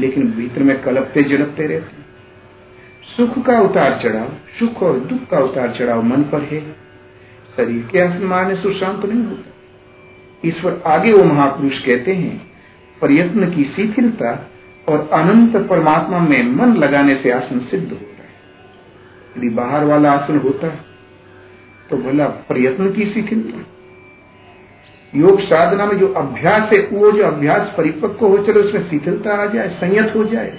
लेकिन 0.00 0.26
भीतर 0.32 0.62
में 0.62 0.82
कलपते, 0.82 1.22
जलपते 1.22 1.66
रहते 1.66 1.96
हैं। 1.96 2.06
सुख 3.16 3.46
का 3.46 3.60
उतार 3.60 4.00
चढ़ाव, 4.02 4.28
सुख 4.58 4.82
और 4.82 5.00
दुख 5.00 5.28
का 5.30 5.38
उतार 5.38 5.76
चढ़ाव 5.78 6.02
मन 6.02 6.22
पर 6.22 6.40
है। 6.40 6.72
शरीर 7.56 7.88
के 7.92 8.00
आसन 8.00 8.24
मारने 8.24 8.56
से 8.56 8.80
शांत 8.80 9.04
नहीं 9.04 9.24
होता। 9.24 9.50
ईश्वर 10.48 10.82
आगे 10.86 11.12
वो 11.12 11.24
महापुरुष 11.24 11.78
कहते 11.78 12.14
हैं, 12.14 12.50
प्रयत्न 13.00 13.54
की 13.54 13.64
शिथिलता 13.64 14.50
और 14.88 15.10
अनंत 15.12 15.56
परमात्मा 15.56 16.18
में 16.18 16.42
मन 16.42 16.76
लगाने 16.76 17.16
से 17.16 17.30
आसन 17.30 17.58
सिद्ध 17.58 17.88
हो 17.88 17.96
रहा 17.96 18.22
है। 18.22 18.30
यदि 19.38 19.48
बाहर 19.48 19.84
वाला 19.84 20.12
आसन 20.12 20.38
होता 20.38 20.66
है 20.66 20.89
तो 21.90 21.96
भला 21.96 22.26
प्रयत्न 22.26 22.92
की 22.92 23.04
शिथिलता 23.04 23.66
योग 25.14 25.40
साधना 25.40 25.86
में 25.86 25.98
जो 25.98 26.08
अभ्यास 26.08 26.70
है, 26.76 26.88
वो 26.92 27.12
जो 27.12 27.24
अभ्यास 27.24 27.74
परिपक्व 27.76 28.26
हो 28.26 28.38
चले, 28.38 28.60
उसमें 28.60 28.90
शिथिलता 28.90 29.34
आ 29.34 29.46
जाए, 29.46 29.68
संयत 29.68 30.12
हो 30.16 30.24
जाए, 30.24 30.58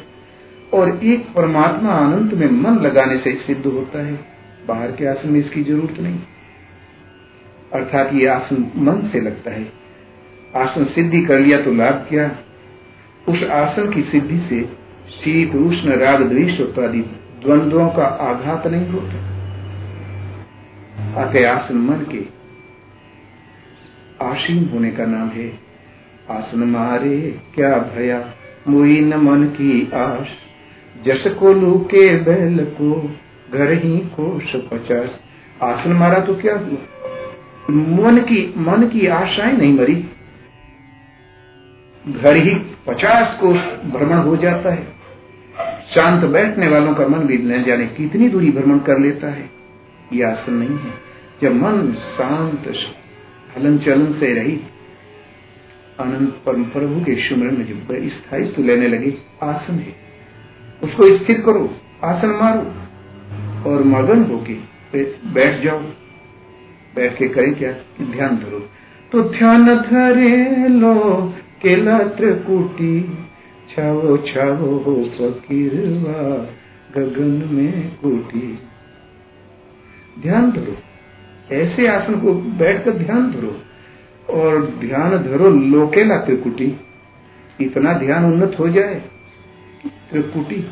और 0.74 1.00
एक 1.04 1.28
परमात्मा 1.36 1.90
आनंद 1.90 2.34
में 2.34 2.52
मन 2.52 2.80
लगाने 2.80 3.18
से 3.18 3.36
सिद्ध 3.36 3.66
होता 3.66 4.06
है। 4.06 4.20
बाहर 4.68 4.92
के 4.92 5.06
आसन 5.06 5.30
में 5.30 5.40
इसकी 5.40 5.64
ज़रूरत 5.64 6.00
नहीं। 6.00 6.20
अर्थात 7.74 8.14
ये 8.14 8.28
आसन 8.28 8.72
मन 8.76 9.10
से 9.12 9.20
लगता 9.20 9.52
है। 9.52 9.72
आसन 10.56 10.86
सिद्धि 10.86 11.22
कर 11.22 11.40
लिया 11.40 11.62
तो 11.62 11.74
लाभ 11.74 12.06
क्या? 12.10 12.32
उस 13.30 13.44
आसन 13.44 13.90
की 13.90 14.02
सिद्धि 14.02 14.38
से 14.38 14.64
शीत, 15.12 15.56
उष्ण, 15.56 15.90
राग 15.90 16.38
इत्यादि 16.38 17.00
द्वंद्वों 17.46 17.90
का 17.90 18.04
आघात 18.04 18.68
नहीं 18.68 18.90
होता। 18.90 19.31
अतः 21.18 21.52
आसन 21.52 21.78
मन 21.78 21.96
के। 21.96 22.42
आसीन 24.26 24.70
होने 24.74 24.92
का 24.92 25.06
नाम 25.06 25.30
है। 25.30 25.60
आसन 26.30 26.60
मारे, 26.60 27.40
क्या 27.56 27.70
भया। 27.70 28.34
मोई 28.68 29.02
न 29.02 29.14
मन 29.14 29.44
की 29.44 29.92
आश। 29.92 30.28
जस 31.06 31.24
को 31.40 31.54
लूके 31.54 32.20
बैल 32.20 32.66
को, 32.66 33.16
घर 33.54 33.72
ही 33.74 34.00
कोश 34.00 34.56
पचास। 34.56 35.20
आसन 35.62 35.94
मारा 35.94 36.20
तो 36.20 36.36
क्या 36.36 36.56
हुआ? 36.56 36.78
मन 37.70 38.18
की 38.18 38.54
मन 38.58 38.88
की 38.88 39.08
आशाएँ 39.08 39.58
नहीं 39.58 39.80
मरी। 39.80 39.96
घर 42.08 42.36
ही 42.36 42.56
पचास 42.88 43.38
कोष 43.40 43.58
भ्रमण 43.92 44.18
हो 44.18 44.38
जाता 44.38 44.74
है। 44.74 44.88
शांत 45.90 46.26
बैठने 46.26 46.68
वालों 46.68 46.96
का 46.96 47.08
मन 47.08 47.20
भी 47.20 47.38
न 47.38 47.64
जाने 47.64 47.88
कितनी 47.88 48.30
दूरी 48.30 48.52
भ्रमण 48.52 48.80
कर 48.80 49.00
लेता 49.00 49.28
है। 49.28 49.61
यह 50.14 50.30
आसन 50.30 50.54
नहीं 50.54 50.78
है। 50.78 50.94
जब 51.42 51.56
मन 51.56 51.94
शांत 51.94 52.74
हलन 53.58 53.78
चलन 53.78 54.14
से 54.14 54.34
रही, 54.34 54.60
अनंत 56.00 56.42
परम 56.46 56.64
प्रभु 56.64 57.00
के 57.00 57.30
सुमरण 57.30 57.58
में 57.58 57.66
जब 57.66 58.10
स्थायित्व 58.10 58.64
लेने 58.64 58.88
लगे, 58.88 59.14
आसन 59.44 59.74
है। 59.74 59.96
उसको 60.84 61.18
स्थिर 61.18 61.42
करो, 61.42 61.76
आसन 62.04 62.28
मारो 62.28 63.70
और 63.70 63.84
मगन 63.84 64.24
होके 64.24 64.54
बैठ 65.34 65.64
जाओ। 65.64 65.80
बैठ 66.96 67.18
के 67.18 67.28
करें 67.28 67.54
क्या? 67.56 67.72
ध्यान 68.02 68.36
धरो। 68.36 68.70
तो 69.12 69.22
ध्यान 69.22 69.66
धरे 69.66 70.68
लो 70.68 71.34
केला 71.62 72.00
त्रिकुटी 72.00 73.18
छावो 73.70 74.18
छावो, 74.18 74.78
हो 74.78 75.04
फकीरवा 75.06 76.50
गगन 76.96 77.56
में 77.56 77.96
कुटी। 77.96 78.60
ध्यान 80.18 80.52
धरो। 80.52 80.76
ऐसे 81.56 81.88
आसन 81.88 82.20
को 82.20 82.34
बैठकर 82.34 82.98
ध्यान 82.98 83.32
धरो 83.32 83.56
और 84.34 84.66
ध्यान 84.80 85.18
धरो 85.20 85.50
लोके 85.50 86.04
ना 86.04 86.18
त्रिकुटी। 86.18 86.76
इतना 87.60 87.94
ध्यान 87.94 88.26
उन्नत 88.26 88.56
हो 88.60 88.68
जाए, 88.70 88.96
त्रिकुटी। 90.12 90.64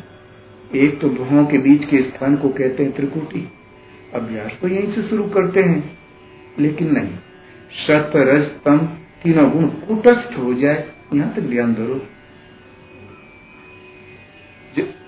एक 0.76 1.00
तो 1.00 1.08
भुवों 1.08 1.44
के 1.44 1.58
बीच 1.58 1.84
के 1.84 2.02
स्थान 2.02 2.36
को 2.36 2.48
कहते 2.48 2.82
हैं 2.82 2.92
त्रिकुटी। 2.92 3.46
अभ्यास 4.14 4.52
तो 4.62 4.68
यहीं 4.68 4.92
से 4.92 5.02
शुरू 5.02 5.24
करते 5.28 5.60
हैं, 5.60 5.98
लेकिन 6.58 6.92
नहीं। 6.92 7.16
सत 7.78 8.12
रज 8.16 8.46
तम 8.64 8.78
तीनों 9.22 9.50
गुण 9.50 9.66
कुटस्थ 9.80 10.38
हो 10.38 10.54
जाए, 10.54 10.84
यहाँ 11.14 11.32
तक 11.34 11.42
ध्यान 11.42 11.74
धरो। 11.74 12.00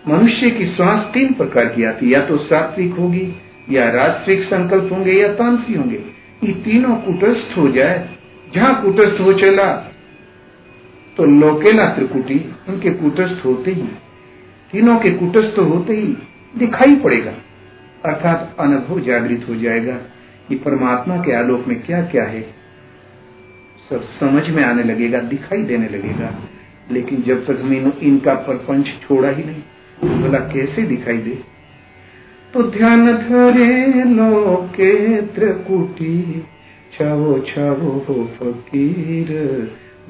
मनुष्य 0.08 0.50
की 0.50 0.66
श्वास 0.66 1.04
तीन 1.14 1.32
प्रकार 1.34 1.66
की 1.66 1.84
आती 1.84 2.12
या 2.14 2.20
तो 2.26 2.36
सात्विक 2.38 2.92
होगी 2.92 3.26
या 3.70 3.88
राष्ट्रिक 3.90 4.42
संकल्प 4.42 4.92
होंगे 4.92 5.12
या 5.12 5.32
तामसी 5.34 5.74
होंगे, 5.74 5.98
ये 6.44 6.52
तीनों 6.54 6.94
कुटस्थ 6.96 7.56
हो 7.58 7.68
जाए। 7.68 8.08
जहाँ 8.54 8.82
कुटस्थ 8.82 9.20
हो 9.20 9.32
चला 9.32 9.72
तो 11.16 11.24
लोकेला 11.24 11.86
त्रिकुटी, 11.86 12.38
उनके 12.68 12.90
कुटस्थ 12.90 13.44
होते 13.44 13.70
ही, 13.70 13.82
तीनों 14.72 14.98
के 14.98 15.10
कुटस्थ 15.10 15.58
होते 15.58 15.96
ही 15.96 16.16
दिखाई 16.56 16.94
पड़ेगा। 16.96 17.32
अर्थात 18.04 18.56
अनुभव 18.60 19.00
जागृत 19.00 19.46
हो 19.48 19.54
जाएगा 19.54 19.96
कि 20.48 20.56
परमात्मा 20.56 21.16
के 21.16 21.32
आलोक 21.32 21.66
में 21.68 21.80
क्या 21.82 22.02
क्या 22.02 22.24
है। 22.24 22.42
सब 23.90 24.02
समझ 24.20 24.48
में 24.48 24.62
आने 24.64 24.82
लगेगा, 24.82 25.18
दिखाई 25.20 25.62
देने 25.62 25.88
लगेगा। 25.88 26.34
लेकिन 26.90 27.22
जब 27.22 27.44
तक 27.46 27.60
हमने 27.62 27.92
इनका 28.02 28.34
प्रपंच 28.36 28.86
छोड़ा 29.02 29.28
ही 29.28 29.44
नहीं 29.44 29.60
तो 30.00 30.08
बोला 30.18 30.38
कैसे 30.48 30.82
दिखाई 30.82 31.18
दे? 31.18 31.38
तो 32.54 32.62
ध्यान 32.62 33.06
धरे 33.18 34.04
लोके 34.06 35.20
त्रिकुटी। 35.26 36.42
छावो 36.92 37.38
छावो 37.46 37.92
हो 38.08 38.24
फकीर, 38.34 39.30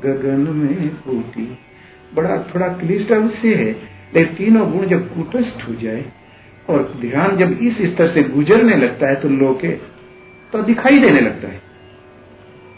गगन 0.00 0.48
में 0.54 0.88
कूटी। 0.96 1.46
बड़ा 2.12 2.38
थोड़ा 2.44 2.68
क्लिष्ट 2.78 3.12
अवश्य 3.12 3.54
है, 3.54 3.70
लेकिन 4.14 4.34
तीनों 4.36 4.70
गुण 4.72 4.86
जब 4.86 5.08
कुटस्थ 5.14 5.68
हो 5.68 5.74
जाए, 5.74 6.04
और 6.68 6.92
ध्यान 7.00 7.36
जब 7.36 7.58
इस 7.62 7.80
स्तर 7.92 8.10
से 8.10 8.22
गुजरने 8.24 8.76
लगता 8.76 9.08
है 9.08 9.20
तो 9.20 9.28
लोके 9.30 9.70
तो 10.52 10.62
दिखाई 10.62 10.98
देने 10.98 11.20
लगता 11.20 11.48
है। 11.48 11.60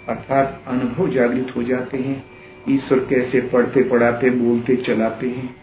अर्थात 0.09 0.63
अनुभव 0.69 1.09
जागृत 1.09 1.57
हो 1.57 1.63
जाते 1.63 1.99
हैं, 1.99 2.23
ईश्वर 2.69 2.99
कैसे 3.11 3.41
पढ़ते 3.49 3.83
पढ़ाते 3.91 4.31
बोलते 4.37 4.77
चलाते 4.87 5.29
हैं, 5.29 5.55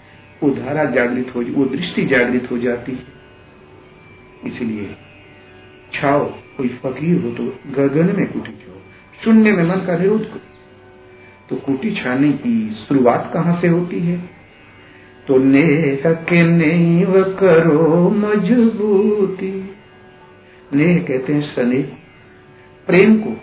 वो 0.43 0.50
धारा 0.51 0.86
जागृत 0.91 1.36
हो, 1.36 1.43
वो 1.51 1.65
दृष्टि 1.67 2.05
जागृत 2.08 2.51
हो 2.51 2.58
जाती 2.58 2.91
है। 2.91 3.11
इसलिए 4.45 4.95
छाओ 5.93 6.25
कोई 6.58 6.67
फकीर 6.67 7.21
हो 7.21 7.32
तो 7.32 7.43
गगन 7.71 8.15
में 8.17 8.27
कुटी 8.27 8.51
छो 8.51 8.82
शून्य 9.23 9.51
में 9.51 9.63
मन 9.63 9.86
का 9.86 9.95
विरोध 9.95 10.25
करो 10.25 10.39
तो 11.49 11.56
कुटी 11.56 11.95
छाने 11.95 12.32
की 12.32 12.73
शुरुआत 12.88 13.32
कहाँ 13.34 13.62
से 13.62 13.67
होती 13.67 13.99
है? 13.99 14.17
तो 15.27 15.38
नेह 15.38 16.01
के 16.06 16.41
नहीं 16.43 17.06
करो 17.34 18.10
मजबूती। 18.10 19.75
नेह 20.73 21.04
कहते 21.04 21.34
हैं 21.34 21.41
सने, 21.41 21.82
प्रेम 22.88 23.17
को। 23.17 23.36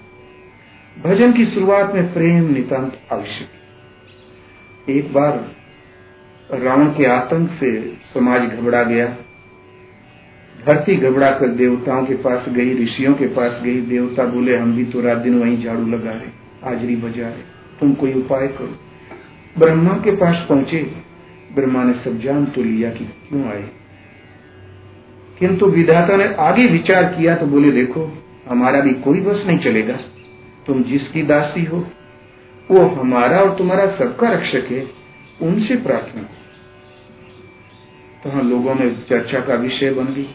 भजन 1.02 1.32
की 1.32 1.46
शुरुआत 1.46 1.94
में 1.94 2.14
प्रेम 2.14 2.44
नितांत 2.52 2.98
आवश्यक 3.12 4.90
एक 4.90 5.12
बार 5.12 5.54
रावण 6.50 6.88
के 6.88 7.04
आतंक 7.04 7.50
से 7.50 7.92
समाज 8.14 8.42
घबरा 8.42 8.82
गया। 8.82 9.16
धरती 10.68 10.96
घबरा 10.96 11.30
कर 11.30 11.48
देवताओं 11.48 12.06
के 12.06 12.14
पास 12.14 12.48
गई, 12.48 12.84
ऋषियों 12.84 13.14
के 13.14 13.26
पास 13.26 13.60
गई, 13.64 13.80
देवता 13.80 14.24
बोले, 14.24 14.56
हम 14.56 14.76
भी 14.76 14.84
तो 14.84 15.00
रात 15.00 15.18
दिन 15.18 15.40
वहीं 15.40 15.64
झाड़ू 15.64 15.86
लगा 15.86 16.10
रहे 16.10 16.28
हाजरी 16.64 16.96
बजा 16.96 17.22
रहे, 17.22 17.42
तुम 17.80 17.92
कोई 17.92 18.12
उपाय 18.12 18.48
करो। 18.48 18.78
ब्रह्मा 19.58 19.94
के 20.04 20.10
पास 20.10 20.46
पहुँचे। 20.48 20.92
ब्रह्मा 21.54 21.84
ने 21.84 21.92
सब 21.92 22.20
जान 22.20 22.44
तो 22.44 22.62
लिया 22.62 22.90
कि 22.90 23.04
क्यों 23.04 23.44
आए। 23.44 23.68
किंतु 25.38 25.66
विधाता 25.66 26.16
ने 26.16 26.34
आगे 26.34 26.66
विचार 26.66 27.04
किया 27.04 27.36
तो 27.36 27.46
बोले, 27.46 27.70
देखो, 27.70 28.24
हमारा 28.48 28.80
भी 28.80 28.94
कोई 28.94 29.20
बस 29.20 29.44
नहीं 29.46 29.58
चलेगा। 29.58 29.98
तुम 30.66 30.82
जिसकी 30.82 31.22
दासी 31.22 31.64
हो, 31.64 31.86
वो 32.70 32.84
हमारा 32.86 33.38
और 33.38 33.58
तुम्हारा 33.58 33.86
सबका 33.86 34.28
रक्षक 34.28 34.68
है, 34.70 34.86
उनसे 35.42 35.76
प्रार्थना 35.76 36.22
तो 38.24 38.30
हम 38.30 38.50
लोगों 38.50 38.74
में 38.74 39.04
चर्चा 39.08 39.40
का 39.40 39.54
विषय 39.54 39.90
बन 39.90 40.04
गई। 40.04 40.26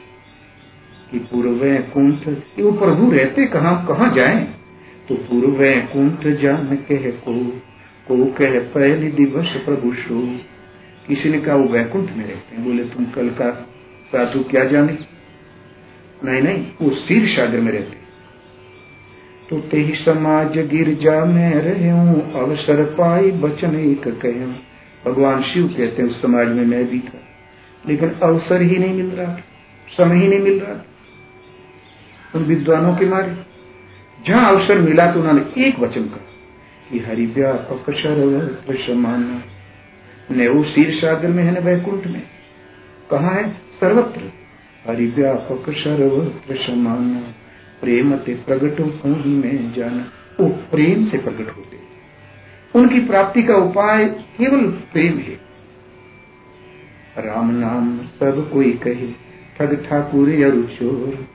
कि 1.13 1.19
पूर्व 1.21 1.59
कुंठ 1.93 2.27
वो 2.59 2.71
प्रभु 2.71 3.09
रहते 3.11 3.45
कहा 3.47 3.73
कहा 3.87 4.07
जाए? 4.15 4.39
तो 5.09 5.15
पूर्व 5.23 5.59
कुंठ 5.91 6.27
जान 6.41 6.75
कह 6.89 7.09
को 7.25 7.33
को 8.07 8.25
कह 8.33 8.59
पहली 8.71 9.11
दिवस 9.13 9.55
प्रभु 9.65 9.93
शो। 9.93 10.21
किसी 11.07 11.29
ने 11.29 11.39
कहा, 11.39 11.55
वो 11.55 11.67
वैकुंठ 11.67 12.11
में 12.11 12.25
रहते 12.25 12.55
हैं। 12.55 12.63
बोले, 12.65 12.83
तुम 12.85 13.05
कल 13.05 13.29
का 13.31 13.49
साधु 14.11 14.39
क्या 14.43 14.63
जाने? 14.65 14.97
नहीं 16.23 16.41
नहीं, 16.41 16.65
वो 16.81 16.89
शीर 16.97 17.27
सागर 17.27 17.59
में 17.59 17.71
रहते 17.71 18.01
तो 19.49 19.59
ते 19.69 19.79
ही 19.79 19.95
समाज 19.95 20.57
गिरजा 20.69 21.23
में 21.25 21.53
रहे 21.55 21.89
अवसर 22.39 22.83
पाई 22.97 23.31
बचन 23.39 23.75
एक 23.75 24.07
कह 24.21 24.45
भगवान 25.05 25.41
शिव 25.43 25.67
कहते 25.67 26.01
हैं, 26.01 26.09
उस 26.09 26.21
समाज 26.21 26.47
में 26.47 26.65
मैं 26.65 26.85
भी 26.89 26.99
था, 26.99 27.19
लेकिन 27.85 28.09
अवसर 28.23 28.61
ही 28.61 28.77
नहीं 28.77 28.93
मिल 28.93 29.09
रहा, 29.11 29.35
समय 29.87 30.15
ही 30.15 30.27
नहीं 30.27 30.39
मिल 30.39 30.59
रहा। 30.59 30.75
उन 32.35 32.43
विद्वानों 32.43 32.95
के 32.95 33.05
मारे। 33.05 33.35
जहाँ 34.27 34.55
अवसर 34.55 34.77
मिला 34.77 35.11
तो 35.11 35.19
उन्होंने 35.19 35.65
एक 35.67 35.79
वचन 35.79 36.03
कहा, 36.03 36.25
कि 36.91 36.99
हरि 36.99 37.25
व्यापक 37.25 37.85
समान 38.77 39.43
न 40.31 40.47
वो 40.47 40.63
शीर 40.63 40.93
सागर 40.95 41.27
में 41.27 41.43
है 41.43 41.61
न 41.61 41.63
वैकुंठ 41.63 42.07
में। 42.07 42.21
कहा 43.11 43.29
है? 43.29 43.49
सर्वत्र। 43.49 44.21
हरि 44.87 45.05
व्यापक 45.05 45.65
सर्वत्र 45.69 46.55
समान 46.57 47.13
प्रेम 47.81 48.15
ते 48.17 48.33
प्रगट 48.33 48.79
ही 49.25 49.33
में 49.33 49.73
जाना। 49.73 50.05
वो 50.39 50.49
प्रेम 50.49 51.05
से 51.05 51.17
प्रकट 51.17 51.57
होते 51.57 51.77
उनकी 52.75 52.99
प्राप्ति 52.99 53.43
का 53.43 53.55
उपाय 53.55 54.05
केवल 54.05 54.65
प्रेम 54.67 55.17
है। 55.17 55.39
राम 57.17 57.51
नाम 57.51 57.97
सब 57.97 58.49
कोई 58.53 58.71
कहे, 58.71 59.07
ठग 59.57 59.85
ठाकुर 59.89 60.29
अरुचोर 60.29 61.27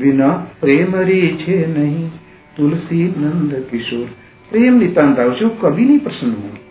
बिना 0.00 0.28
प्रेम 0.60 0.94
रीछे 0.96 1.56
नहीं, 1.68 2.08
तुलसी 2.56 3.02
नंद 3.18 3.54
किशोर। 3.70 4.06
प्रेम 4.52 4.74
नितांत 4.74 5.20
जो 5.38 5.48
कभी 5.62 5.84
नहीं 5.84 5.98
प्रसन्न 5.98 6.32
होंगे 6.32 6.64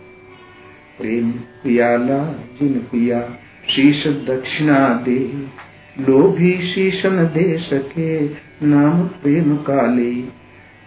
प्रेम 0.98 1.30
पियाला, 1.64 2.18
जिन 2.58 2.78
पिया, 2.92 3.20
शीश 3.70 4.06
दक्षिणा 4.28 4.78
दे। 5.04 5.18
लोभी 6.00 6.52
शीशन 6.64 7.16
दे 7.34 7.56
सके, 7.60 8.24
नाम 8.66 9.02
प्रेम 9.22 9.56
काले 9.62 10.12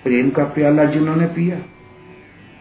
प्रेम 0.06 0.30
का 0.30 0.43
प्याला 0.56 0.84
जिन्होंने 0.86 1.25
पिया 1.28 1.56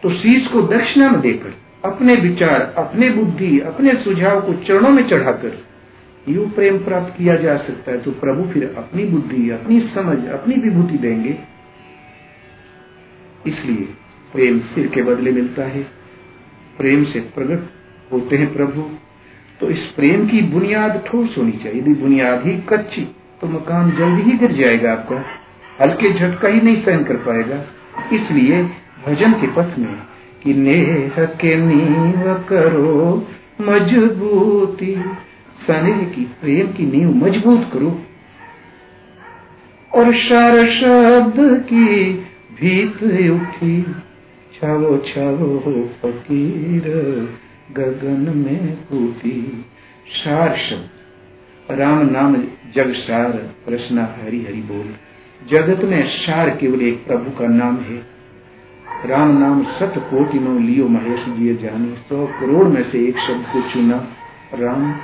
तो 0.03 0.09
शीश 0.11 0.47
को 0.47 0.61
दक्षिणा 0.67 1.09
में 1.09 1.19
देकर, 1.21 1.53
अपने 1.85 2.15
विचार, 2.15 2.61
अपने 2.77 3.09
बुद्धि, 3.09 3.59
अपने 3.59 3.93
सुझाव 3.95 4.41
को 4.41 4.53
चरणों 4.63 4.89
में 4.89 5.03
चढ़ाकर 5.09 5.57
यू 6.27 6.47
प्रेम 6.47 6.77
प्राप्त 6.77 7.17
किया 7.17 7.35
जा 7.35 7.57
सकता 7.57 7.91
है 7.91 7.99
तो 7.99 8.11
प्रभु 8.11 8.53
फिर 8.53 8.75
अपनी 8.77 9.05
बुद्धि, 9.05 9.49
अपनी 9.49 9.79
समझ, 9.79 10.25
अपनी 10.25 10.55
विभूति 10.55 10.97
देंगे। 10.97 11.37
इसलिए 13.47 13.87
प्रेम 14.33 14.59
सिर 14.59 14.87
के 14.87 15.01
बदले 15.01 15.31
मिलता 15.31 15.63
है। 15.63 15.83
प्रेम 16.77 17.03
से 17.03 17.19
प्रकट 17.19 17.69
होते 18.13 18.37
हैं 18.37 18.53
प्रभु। 18.53 18.89
तो 19.59 19.69
इस 19.69 19.77
प्रेम 19.77 20.27
की 20.27 20.41
बुनियाद 20.41 21.03
ठोस 21.07 21.35
होनी 21.37 21.51
चाहिए। 21.51 21.81
यदि 21.81 21.93
बुनियाद 21.93 22.45
ही 22.45 22.57
कच्ची 22.69 23.01
तो 23.41 23.47
मकान 23.47 23.91
जल्दी 23.91 24.21
ही 24.21 24.37
गिर 24.37 24.51
जाएगा 24.51 24.91
आपका। 24.91 25.23
हल्के 25.81 26.13
झटका 26.13 26.47
ही 26.47 26.61
नहीं 26.61 26.83
सहन 26.83 27.03
कर 27.03 27.15
पाएगा। 27.15 27.63
इसलिए 28.15 28.63
भजन 29.07 29.33
के 29.33 29.47
पथ 29.47 29.79
में 29.79 29.95
कि 30.43 30.53
नेह 30.53 31.25
के 31.25 31.55
नीव 31.55 32.33
करो, 32.49 33.27
मजबूती 33.61 34.93
की 36.05 36.23
प्रेम 36.41 36.67
की 36.67 36.97
नींव 36.97 37.15
मज़बूत 37.15 37.69
करो। 37.73 38.01
और 39.95 40.13
शार 40.13 40.65
शब्द 40.65 41.65
की 41.65 42.13
भीत 42.53 43.03
उठी 43.31 43.81
छावो 44.53 44.97
छावो 44.97 45.89
फकीर, 46.03 46.83
गगन 47.71 48.37
में 48.37 48.75
कूटी। 48.75 49.65
शार 50.23 50.57
शब्द, 50.57 50.89
राम 51.71 52.09
नाम 52.09 52.35
जग 52.75 52.93
सार 52.93 53.49
रसना 53.69 54.17
हरि 54.23 54.37
हरि 54.37 54.61
बोल। 54.61 54.95
जगत 55.49 55.83
में 55.83 56.07
शार 56.09 56.49
केवल 56.49 56.81
एक 56.81 57.05
प्रभु 57.05 57.31
का 57.31 57.47
नाम 57.47 57.77
है। 57.77 58.19
राम 59.05 59.37
नाम 59.37 59.63
सत 59.63 59.93
कोटि 59.97 60.39
लियो 60.39 60.87
महेश 60.87 61.25
जी 61.25 61.55
जानी। 61.55 61.93
सौ 62.09 62.25
करोड़ 62.25 62.67
में 62.67 62.91
से 62.91 63.07
एक 63.07 63.17
शब्द 63.17 63.45
को 63.53 63.61
चुना 63.61 64.07
राम। 64.53 64.95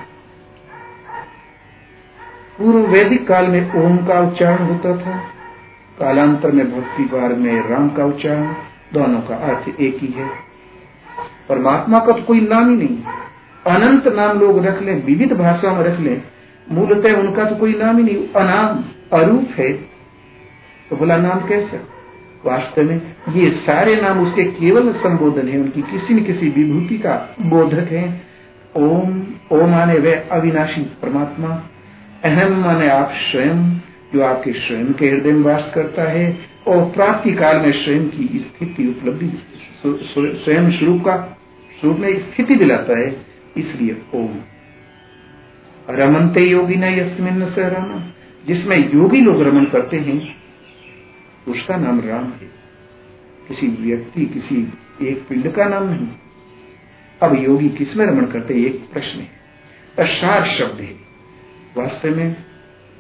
पूर्व 2.58 2.78
वैदिक 2.78 3.28
काल 3.28 3.48
में 3.48 3.74
ओम 3.74 3.98
का 3.98 4.20
उच्चारण 4.20 4.58
होता 4.58 4.98
था। 4.98 5.18
कालांतर 6.00 6.52
में 6.52 6.72
भक्ति 6.72 7.04
बार 7.04 7.34
में 7.34 7.70
राम 7.70 7.90
का 7.90 8.06
उच्चारण, 8.06 8.54
दोनों 8.94 9.22
का 9.22 9.36
अर्थ 9.36 9.82
एक 9.82 9.98
ही 10.00 10.08
है। 10.08 10.30
परमात्मा 11.50 12.00
का 12.00 12.14
तो 12.14 12.22
कोई 12.24 12.42
नाम 12.42 12.70
ही 12.70 12.76
नहीं। 12.76 12.98
अनंत 13.76 14.08
नाम 14.08 14.40
लोग 14.40 14.66
रख 14.66 14.82
लें, 14.82 15.06
विविध 15.06 15.34
भाषा 15.34 15.74
में 15.74 15.84
रख 15.84 16.00
लें, 16.00 16.22
मूलतः 16.72 17.14
उनका 17.14 17.46
तो 17.46 17.56
कोई 17.56 17.80
नाम 17.84 17.98
ही 17.98 18.04
नहीं, 18.04 18.16
अनाम, 18.16 18.84
अरूप 19.20 19.48
है। 19.56 19.74
तो 20.90 20.96
बोला 20.96 21.18
नाम 21.18 21.48
कैसा? 21.48 21.78
वास्तव 22.46 22.84
में 22.84 23.02
ये 23.30 23.46
सारे 23.46 24.02
नाम 24.02 24.20
उसके 24.20 24.44
केवल 24.44 24.94
संबोधन 24.94 25.48
है, 25.48 25.60
उनकी 25.60 25.82
किसी 25.82 26.14
न 26.14 26.24
किसी 26.24 26.50
विभूति 26.50 26.98
का 26.98 27.36
बोधक 27.42 27.92
है। 27.92 28.22
ओम 28.76 29.24
ओम 29.52 29.76
आने 29.76 30.00
वे 30.00 30.14
अविनाशी 30.32 30.82
परमात्मा। 30.82 31.62
अहम 32.24 32.52
माने 32.52 32.90
आप 32.90 33.14
स्वयं, 33.32 33.80
जो 34.14 34.22
आपके 34.22 34.54
स्वयं 34.54 34.94
के 34.94 35.06
हृदय 35.06 35.32
में 35.32 35.42
वास 35.42 35.72
करता 35.76 36.04
है, 36.04 36.38
और 36.68 36.92
प्राप्ति 36.92 37.32
काल 37.32 37.58
में 37.58 37.72
स्वयं 37.72 38.10
की 38.10 38.40
स्थिति 38.40 38.88
उपलब्धि 38.88 39.30
स्वयं 40.44 40.72
स्वरूप 40.72 41.02
का, 41.02 41.38
स्वरूप 41.80 41.98
में 41.98 42.20
स्थिति 42.20 42.56
दिलाता 42.56 43.00
है, 43.00 43.26
इसलिए 43.58 44.02
ओम। 44.14 44.36
रमनते 45.90 46.42
योगी 46.42 46.76
न 46.76 46.84
यस्मिन 46.84 47.50
से 47.50 47.70
राम 47.70 48.04
जिसमें 48.48 48.94
योगी 48.94 49.22
लोग 49.22 49.42
रमन 49.42 49.66
करते 49.66 49.98
हैं, 49.98 50.36
उसका 51.48 51.78
नाम 51.78 52.02
राम 52.02 52.24
है। 52.24 52.50
किसी 53.48 53.68
व्यक्ति, 53.68 54.26
किसी 54.26 54.74
एक 55.08 55.28
पिंड 55.28 55.52
का 55.52 55.66
नाम 55.66 55.84
नहीं। 55.84 56.08
अब 57.24 57.44
योगी 57.44 57.70
किसमें 57.70 58.06
रमन 58.06 58.26
करते 58.26 58.54
एक 58.54 58.94
प्रश्न 58.94 59.20
है। 59.20 59.28
असार 60.00 60.46
शब्द 60.60 60.82
है। 60.82 61.05
वास्तव 61.78 62.16
में 62.16 62.36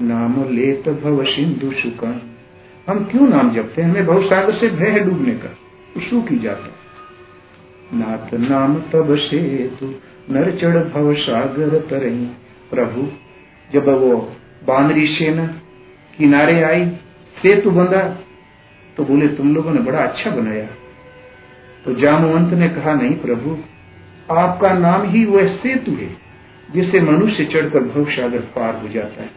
नाम 0.01 0.49
लेत 0.49 0.89
भव 0.89 1.23
सिंधु 1.23 1.71
सुकान 1.71 2.21
हम 2.89 3.05
क्यों 3.05 3.27
नाम 3.27 3.53
जपते 3.55 3.81
हैं? 3.81 3.89
हमें 3.89 4.05
बहुत 4.05 4.25
सागर 4.25 4.53
से 4.53 4.69
भय 4.69 4.89
है 4.89 4.99
डूबने 4.99 5.33
का। 5.33 5.57
सूख 6.01 6.29
ही 6.29 6.38
जाता 6.39 6.71
नाथ 7.93 8.33
नाम 8.33 8.75
तब 8.75 9.15
से 9.15 9.67
तू 9.79 9.93
नर 10.31 10.51
चढ़ 10.51 10.77
भव 10.77 11.13
सागर 11.13 11.79
तरही। 11.79 12.25
प्रभु, 12.69 13.07
जब 13.73 13.89
वो 13.89 14.35
बानरी 14.67 15.07
सेना 15.07 15.47
किनारे 16.17 16.63
आई, 16.63 16.89
सेतु 17.38 17.71
बंधा 17.71 18.17
तो 18.97 19.03
बोले, 19.03 19.27
तुम 19.27 19.55
लोगों 19.55 19.71
ने 19.71 19.79
बड़ा 19.79 19.99
अच्छा 19.99 20.31
बनाया। 20.31 20.67
तो 21.85 21.93
जामवंत 21.93 22.53
ने 22.53 22.69
कहा, 22.69 22.93
नहीं 22.93 23.15
प्रभु, 23.15 23.57
आपका 24.33 24.73
नाम 24.73 25.03
ही 25.03 25.25
वह 25.25 25.47
सेतु 25.55 25.91
है। 25.91 26.24
जिससे 26.73 27.01
मनुष्य 27.01 27.45
चढ़कर 27.45 27.80
भव 27.80 28.06
सागर 28.12 28.39
पार 28.56 28.75
हो 28.75 28.88
जाता 28.88 29.23
है। 29.23 29.30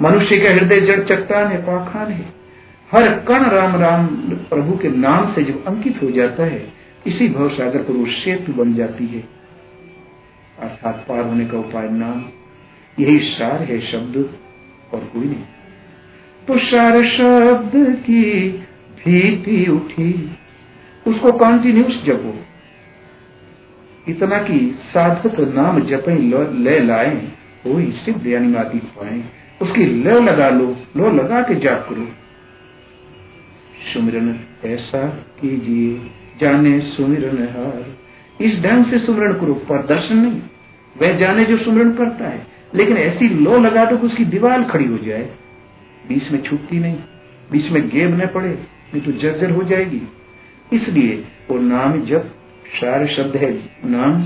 मनुष्य 0.00 0.38
का 0.38 0.50
हृदय 0.50 0.80
जड़ 0.80 1.00
चट्टान 1.02 1.46
है 1.46 1.62
पाखान 1.62 2.12
है 2.12 2.42
हर 2.90 3.08
कण 3.18 3.44
राम 3.44 3.76
राम 3.76 4.06
प्रभु 4.50 4.76
के 4.78 4.88
नाम 4.88 5.32
से 5.34 5.42
जब 5.44 5.64
अंकित 5.64 6.02
हो 6.02 6.10
जाता 6.10 6.44
है, 6.44 6.72
इसी 7.06 7.28
भव 7.28 7.48
सागर 7.48 7.82
पर 7.82 7.92
वो 7.92 8.06
सेतु 8.06 8.52
बन 8.52 8.74
जाती 8.74 9.06
है। 9.06 9.24
अर्थात 10.58 11.04
पार 11.08 11.20
होने 11.20 11.44
का 11.44 11.58
उपाय 11.58 11.88
नाम, 11.88 12.24
यही 12.98 13.18
सार 13.18 13.62
है 13.62 13.80
शब्द 13.80 14.16
और 14.94 15.00
कोई 15.00 15.24
नहीं। 15.24 15.44
तो 16.48 16.58
सार 16.58 17.04
शब्द 17.06 17.72
की 17.76 18.48
भीति 18.96 19.70
उठी, 19.70 20.36
उसको 21.06 21.32
कंटिन्यूस 21.32 22.02
जपो 22.06 22.38
इतना 24.08 24.38
कि 24.38 24.78
साधक 24.94 25.40
नाम 25.40 25.80
जपे 25.80 26.14
ले 26.62 26.80
लाए। 26.80 27.28
वो 27.66 27.92
सिद्ध 27.92 28.26
यानी 28.26 28.48
माती 28.48 28.78
पाए। 28.78 29.22
उसकी 29.62 29.84
ल 29.84 30.08
लगा 30.08 30.48
लो 30.48 30.76
लो 30.96 31.10
लगा 31.10 31.40
के 31.40 31.54
जाप 31.54 31.86
करो। 31.90 32.08
सुमिरन, 33.92 34.40
ऐसा 34.64 35.06
कीजिए, 35.08 36.10
जाने 36.40 36.80
सुमिरन 36.80 37.38
हार। 37.38 37.84
इस 38.40 38.60
ढंग 38.60 38.84
से 38.84 38.98
सुमिरन 38.98 39.32
करो 39.32 39.54
पर 39.54 39.86
दर्शन 39.86 40.16
नहीं। 40.16 40.40
वह 41.02 41.18
जाने 41.18 41.44
जो 41.44 41.56
सुमिरन 41.56 41.92
करता 41.92 42.28
है। 42.28 42.46
लेकिन 42.74 42.96
ऐसी 42.96 43.28
लो 43.28 43.58
लगा 43.58 43.84
दो 43.84 43.96
उसकी 43.96 44.24
दीवार 44.24 44.62
खड़ी 44.62 44.84
हो 44.84 44.98
जाए। 44.98 45.30
बीच 46.08 46.30
में 46.30 46.42
छूटती 46.42 46.78
नहीं, 46.78 46.96
बीच 47.52 47.70
में 47.70 47.88
गेब 47.88 48.22
न 48.22 48.26
पड़े, 48.26 48.48
नहीं 48.94 49.00
तो 49.02 49.12
जर्जर 49.12 49.50
हो 49.50 49.62
जाएगी। 49.62 50.02
इसलिए 50.72 51.24
वो 51.50 51.58
नाम 51.58 52.04
जब 52.04 52.30
सार 52.72 53.06
शब्द 53.06 53.36
है 53.36 53.50
नाम 53.86 54.22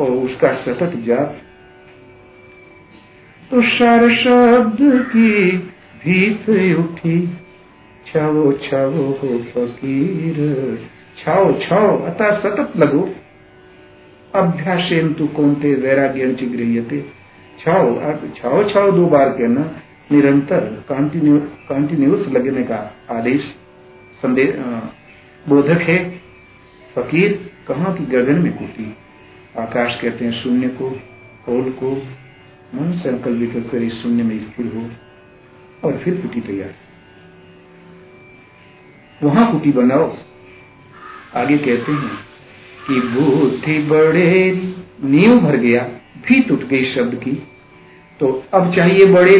और 0.00 0.10
उसका 0.12 0.52
सतत 0.62 0.92
जाप। 1.06 1.36
तो 3.50 3.62
सार 3.68 4.02
शब्द 4.16 4.78
की 5.08 5.30
भीत 6.02 6.48
उठी। 6.78 7.18
छावो 8.06 8.52
छावो 8.62 9.04
हो 9.22 9.38
फकीर। 9.48 10.38
छाओ 11.18 11.52
छाओ, 11.60 11.96
अतः 12.02 12.38
सतत 12.40 12.76
लगो। 12.76 13.08
अभ्यासेन 14.34 15.12
तू 15.14 15.26
कौनते 15.26 15.74
वैराग्य 15.74 16.26
गृहते 16.46 17.00
छाओ 17.58 17.94
छाओ 18.36 18.62
छाओ 18.70 18.90
दो 18.92 19.06
बार 19.06 19.28
कहना, 19.30 19.62
निरंतर 20.10 20.60
कंटिन्यूस 20.90 22.26
लगने 22.28 22.62
का 22.62 22.76
आदेश 23.10 23.42
संदेश 24.22 24.54
बोधक 25.44 25.80
है, 25.82 25.98
फकीर। 26.96 27.38
कहा 27.68 27.94
की 27.94 28.04
गगन 28.04 28.38
में 28.38 28.52
कूटी 28.52 28.96
आकाश 29.58 30.00
कहते 30.02 30.24
हैं, 30.24 30.42
शून्य 30.42 30.68
को 30.68 30.88
होल 31.48 31.70
को, 31.70 31.90
मन 32.74 32.92
संकल्प 32.92 33.70
कर 33.72 33.82
इस 33.82 34.02
शून्य 34.02 34.22
में 34.22 34.38
स्थिर 34.38 34.66
हो, 34.66 34.90
और 35.84 35.98
फिर 35.98 36.14
कुटी 36.14 36.40
तैयार। 36.40 36.74
वहाँ 39.22 39.52
कुटी 39.52 39.72
बनाओ। 39.72 40.16
आगे 41.34 41.58
कहते 41.58 41.92
हैं 41.92 42.18
कि 42.88 43.00
बुद्धि 43.00 43.78
बड़े 43.78 44.52
नींव 45.04 45.38
भर 45.38 45.56
गया, 45.56 45.82
भी 46.28 46.40
टूट 46.40 46.68
गई 46.68 46.94
शब्द 46.94 47.14
की। 47.14 47.32
तो 48.20 48.44
अब 48.54 48.74
चाहिए 48.74 49.06
बड़े, 49.06 49.36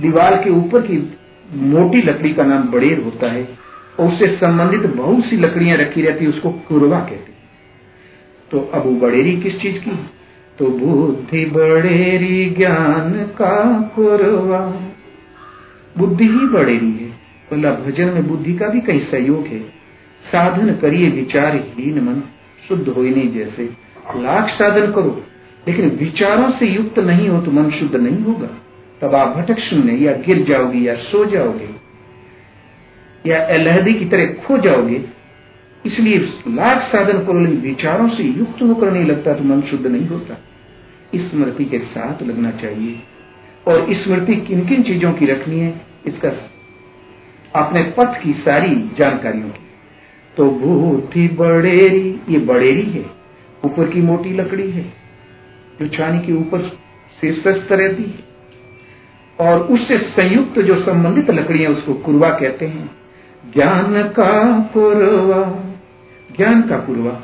दीवार 0.00 0.44
के 0.44 0.50
ऊपर 0.50 0.86
की 0.86 1.16
मोटी 1.52 2.02
लकड़ी 2.02 2.34
का 2.34 2.42
नाम 2.42 2.62
बड़ेर 2.62 3.00
होता 3.00 3.32
है, 3.32 3.48
और 4.00 4.12
उससे 4.12 4.36
संबंधित 4.36 4.90
बहुत 4.96 5.24
सी 5.24 5.36
लकड़ियाँ 5.36 5.78
रखी 5.78 6.02
रहती 6.02 6.24
है, 6.24 6.30
उसको 6.30 6.50
कुरवा 6.50 7.00
कहते 7.00 7.35
तो 8.50 8.70
अब 8.74 9.00
बड़ेरी 9.00 9.36
किस 9.36 9.60
चीज़ 9.60 9.76
की? 9.76 9.90
तो 10.58 10.66
बुद्धि 10.66 11.44
बड़ेरी 11.44 12.50
ज्ञान 12.50 13.12
का 13.12 13.80
कुरवा। 13.94 14.80
बुद्धि 15.98 16.24
ही 16.24 16.46
बड़ेरी 16.46 16.90
है। 16.90 17.10
बोला 17.50 17.70
भजन 17.70 18.04
में 18.04 18.28
बुद्धि 18.28 18.54
का 18.54 18.68
भी 18.68 18.80
कहीं 18.80 19.00
सहयोग 19.00 19.46
है। 19.46 19.58
साधन 20.32 20.74
करिए 20.74 21.10
विचार 21.10 21.56
हीन 21.56 22.00
मन, 22.00 22.22
शुद्ध 22.68 22.88
हो 22.88 23.02
नहीं 23.02 23.32
जैसे। 23.32 23.70
लाख 24.16 24.48
साधन 24.48 24.92
करो, 24.92 25.22
लेकिन 25.68 25.88
विचारों 25.88 26.50
से 26.50 26.66
युक्त 26.66 26.98
नहीं 26.98 27.28
हो 27.28 27.40
तो 27.40 27.50
मन 27.50 27.70
शुद्ध 27.70 27.96
नहीं 27.96 28.24
होगा। 28.24 28.48
तब 29.00 29.14
आप 29.14 29.36
भटक 29.36 29.58
शून्य, 29.58 29.92
या 29.92 30.12
गिर 30.12 30.42
जाओगे, 30.48 30.78
या 30.78 30.94
सो 30.94 31.24
जाओगे, 31.24 31.68
या 33.30 33.46
अलहदी 33.46 33.94
की 33.94 34.04
तरह 34.04 34.26
खो 34.26 34.58
जाओगे। 34.58 35.15
इसलिए 35.86 36.18
लाख 36.48 36.88
साधन 36.92 37.18
लेकिन 37.18 37.60
विचारों 37.60 38.08
से 38.08 38.22
युक्त 38.22 38.62
होकर 38.62 38.90
नहीं 38.90 39.04
लगता 39.04 39.34
तो 39.34 39.44
मन 39.44 39.60
शुद्ध 39.60 39.86
नहीं 39.86 40.06
होता। 40.06 40.34
स्मृति 41.16 41.64
के 41.64 41.78
साथ 41.78 42.22
लगना 42.22 42.50
चाहिए। 42.50 42.98
और 43.68 43.86
स्मृति 43.90 44.36
किन 44.36 44.66
किन 44.68 44.82
चीज़ों 44.82 45.12
की 45.12 45.26
रखनी 45.26 45.60
है, 45.60 45.80
इसका 46.06 46.28
अपने 47.54 47.82
पथ 47.98 48.22
की 48.22 48.32
सारी 48.32 48.90
जानकारियों 48.98 49.48
की 49.48 49.64
तो 50.36 50.50
भूति 50.50 51.28
बड़ेरी, 51.28 52.20
ये 52.28 52.38
बड़ेरी 52.38 52.82
है, 52.82 53.04
ऊपर 53.64 53.90
की 53.90 54.00
मोटी 54.00 54.32
लकड़ी 54.32 54.70
है, 54.70 54.84
जो 55.80 55.88
छानी 55.88 56.26
के 56.26 56.32
ऊपर 56.32 56.68
शीर्षस्थ 57.20 57.72
रहती 57.72 58.02
है। 58.02 58.26
और 59.40 59.60
उससे 59.60 59.98
संयुक्त 59.98 60.58
जो 60.58 60.80
संबंधित 60.80 61.30
लकड़ियाँ 61.30 61.72
उसको 61.72 61.94
कुरवा 61.94 62.30
कहते 62.30 62.66
हैं, 62.66 62.90
ज्ञान 63.54 64.02
का 64.02 64.60
कुरवा। 64.74 65.65
ज्ञान 66.36 66.62
का 66.62 66.76
कुरवा 66.78 67.22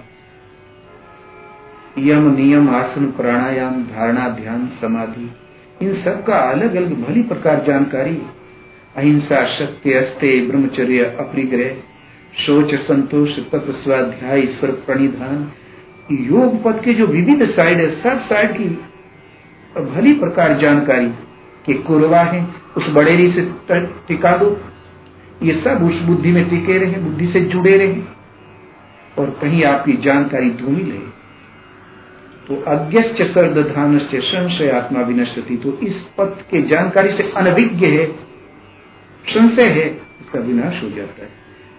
यम, 1.99 2.37
नियम, 2.37 2.69
आसन, 2.71 3.07
प्राणायाम, 3.07 3.83
धारणा, 3.83 4.29
ध्यान, 4.29 4.71
समाधि, 4.81 5.31
इन 5.83 5.95
सब 6.03 6.25
का 6.25 6.37
अलग 6.37 6.75
अलग 6.75 7.05
भली 7.05 7.23
प्रकार 7.23 7.65
जानकारी। 7.67 8.23
अहिंसा 8.97 9.45
सत्य 9.47 9.95
अस्ते, 9.95 10.47
ब्रह्मचर्य, 10.47 10.99
अपरिग्रह, 10.99 11.75
शोच, 12.39 12.75
संतोष 12.75 13.39
तत्व 13.39 13.73
स्वाध्याय, 13.73 14.41
ईश्वर, 14.41 14.71
प्रणिधान, 14.71 15.53
योग 16.13 16.63
पद 16.63 16.81
के 16.85 16.95
जो 16.95 17.07
विविध 17.07 17.49
साइड 17.51 17.79
है, 17.79 18.03
सब 18.03 18.21
साइड 18.21 18.53
की 18.53 18.69
भली 19.83 20.15
प्रकार 20.15 20.59
जानकारी 20.59 21.09
के 21.67 21.75
कुरवा 21.75 22.21
है, 22.21 22.47
उस 22.77 22.89
बड़ेरी 22.89 23.33
से 23.33 23.43
टिका 24.09 24.37
दो। 24.37 24.61
ये 25.43 25.55
सब 25.65 25.83
उस 25.83 26.01
बुद्धि 26.01 26.33
में 26.33 26.51
टिके 26.51 26.79
रहे, 26.79 27.01
बुद्धि 27.01 27.27
से 27.27 27.41
जुड़े 27.41 27.77
रहे। 27.77 28.22
और 29.19 29.31
कहीं 29.43 29.65
आपकी 29.65 29.93
जानकारी 29.93 30.51
धूमिल 30.51 30.93
है 30.93 31.23
तो 32.49 32.55
अज्ञश्च 32.71 33.21
से 34.11 34.21
संशय 34.21 34.71
आत्मा 34.71 35.01
विनश्यति 35.01 35.57
तो 35.57 35.73
इस 35.83 35.95
पथ 36.19 36.41
के 36.51 36.63
जानकारी 36.63 37.13
से 37.17 37.23
अनभिज्ञ 37.37 37.87
है, 37.87 38.07
संशय 39.27 39.67
है, 39.67 39.87
इसका 40.21 40.41
विनाश 40.41 40.83
हो 40.83 40.89
जाता 40.89 41.23
है। 41.23 41.29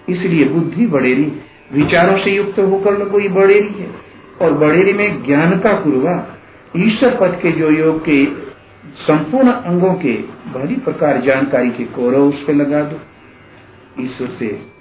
इसलिए 0.10 0.48
बुद्धि 0.50 0.86
बड़ेरी, 0.88 1.26
विचारों 1.74 2.18
से 2.18 2.32
युक्त 2.32 2.60
होकर 2.60 3.22
ये 3.22 3.30
बड़ेरी 3.30 3.74
है, 3.74 3.90
और 4.42 4.54
बड़ेरी 4.54 4.94
में 4.94 5.24
ज्ञान 5.26 5.60
का 5.60 5.74
पूर्वा, 5.74 6.16
ईश्वर 6.78 7.16
पद 7.16 7.40
के 7.42 7.52
जो 7.52 7.70
योग 7.70 8.02
के 8.10 8.26
संपूर्ण 9.04 9.52
अंगों 9.52 9.94
के 9.94 10.14
भली 10.54 10.76
प्रकार 10.76 11.22
जानकारी 11.22 11.70
के 11.70 11.84
कौरव 11.84 12.24
उस 12.24 12.44
पर 12.44 12.54
लगा 12.54 12.84
दो। 12.84 13.00
ईश्वर 14.04 14.28
से 14.28 14.73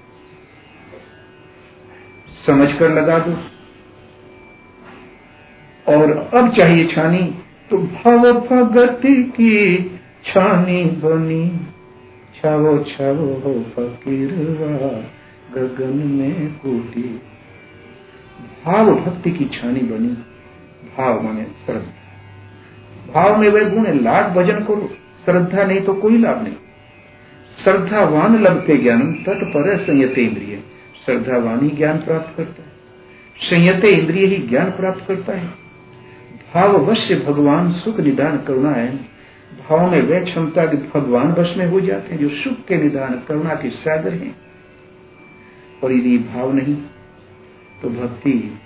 समझ 2.46 2.72
कर 2.72 2.90
लगा 2.90 3.18
दो। 3.18 3.36
और 5.92 6.30
अब 6.34 6.54
चाहिए 6.56 6.86
छानी 6.86 7.22
तो 7.70 7.78
भव 7.78 8.32
भगति 8.32 9.14
की 9.22 9.84
छानी 10.24 10.84
बनी। 10.84 11.60
छावो 12.36 12.78
छावो 12.78 13.26
हो 13.44 13.52
फकीरवा, 13.62 14.88
गगन 15.54 15.96
में 16.08 16.52
कूटी। 16.52 17.20
भाव 18.66 18.94
भक्ति 18.94 19.30
की 19.30 19.44
छानी 19.44 19.80
बनी। 19.80 20.08
भाव 20.98 21.22
माने 21.22 21.44
श्रद्धा। 21.44 21.92
भाव 23.14 23.36
में 23.36 23.48
वह 23.48 23.68
गुण 23.68 24.00
लाभ 24.00 24.32
भजन 24.32 24.60
करो। 24.60 24.90
श्रद्धा 25.24 25.64
नहीं 25.64 25.80
तो 25.80 25.94
कोई 25.94 26.18
लाभ 26.18 26.42
नहीं। 26.42 26.54
श्रद्धावान 27.64 28.42
लभते 28.42 28.76
ज्ञान 28.76 29.12
तत्पर 29.12 29.76
संयत 29.78 30.18
इंद्रिय 30.18 30.62
श्रद्धावान 31.06 31.60
ही 31.62 31.70
ज्ञान 31.70 31.98
प्राप्त 31.98 32.36
करता 32.36 32.62
है। 32.62 32.72
संयत 33.50 33.84
इंद्रिय 33.84 34.26
ही 34.26 34.36
ज्ञान 34.36 34.70
प्राप्त 34.70 35.04
करता 35.08 35.32
है। 35.32 35.46
भाव 36.54 36.78
भगवान 37.26 37.72
सुख 37.72 38.00
निदान 38.00 38.36
करुणा 38.38 38.70
है 38.70 39.12
भाव 39.52 39.90
में 39.90 40.02
वह 40.02 40.24
क्षमता 40.24 40.66
कि 40.66 40.76
भगवान 40.76 41.32
वश 41.32 41.56
में 41.56 41.66
हो 41.66 41.80
जाते 41.80 42.14
हैं, 42.14 42.20
जो 42.20 42.28
सुख 42.28 42.64
के 42.64 42.76
निदान, 42.76 43.22
करुणा 43.28 43.54
के 43.54 43.70
सागर 43.70 44.12
हैं। 44.12 44.36
और 45.84 45.92
यदि 45.92 46.18
भाव 46.18 46.52
नहीं 46.52 46.76
तो 47.82 47.88
भक्ति 47.88 48.58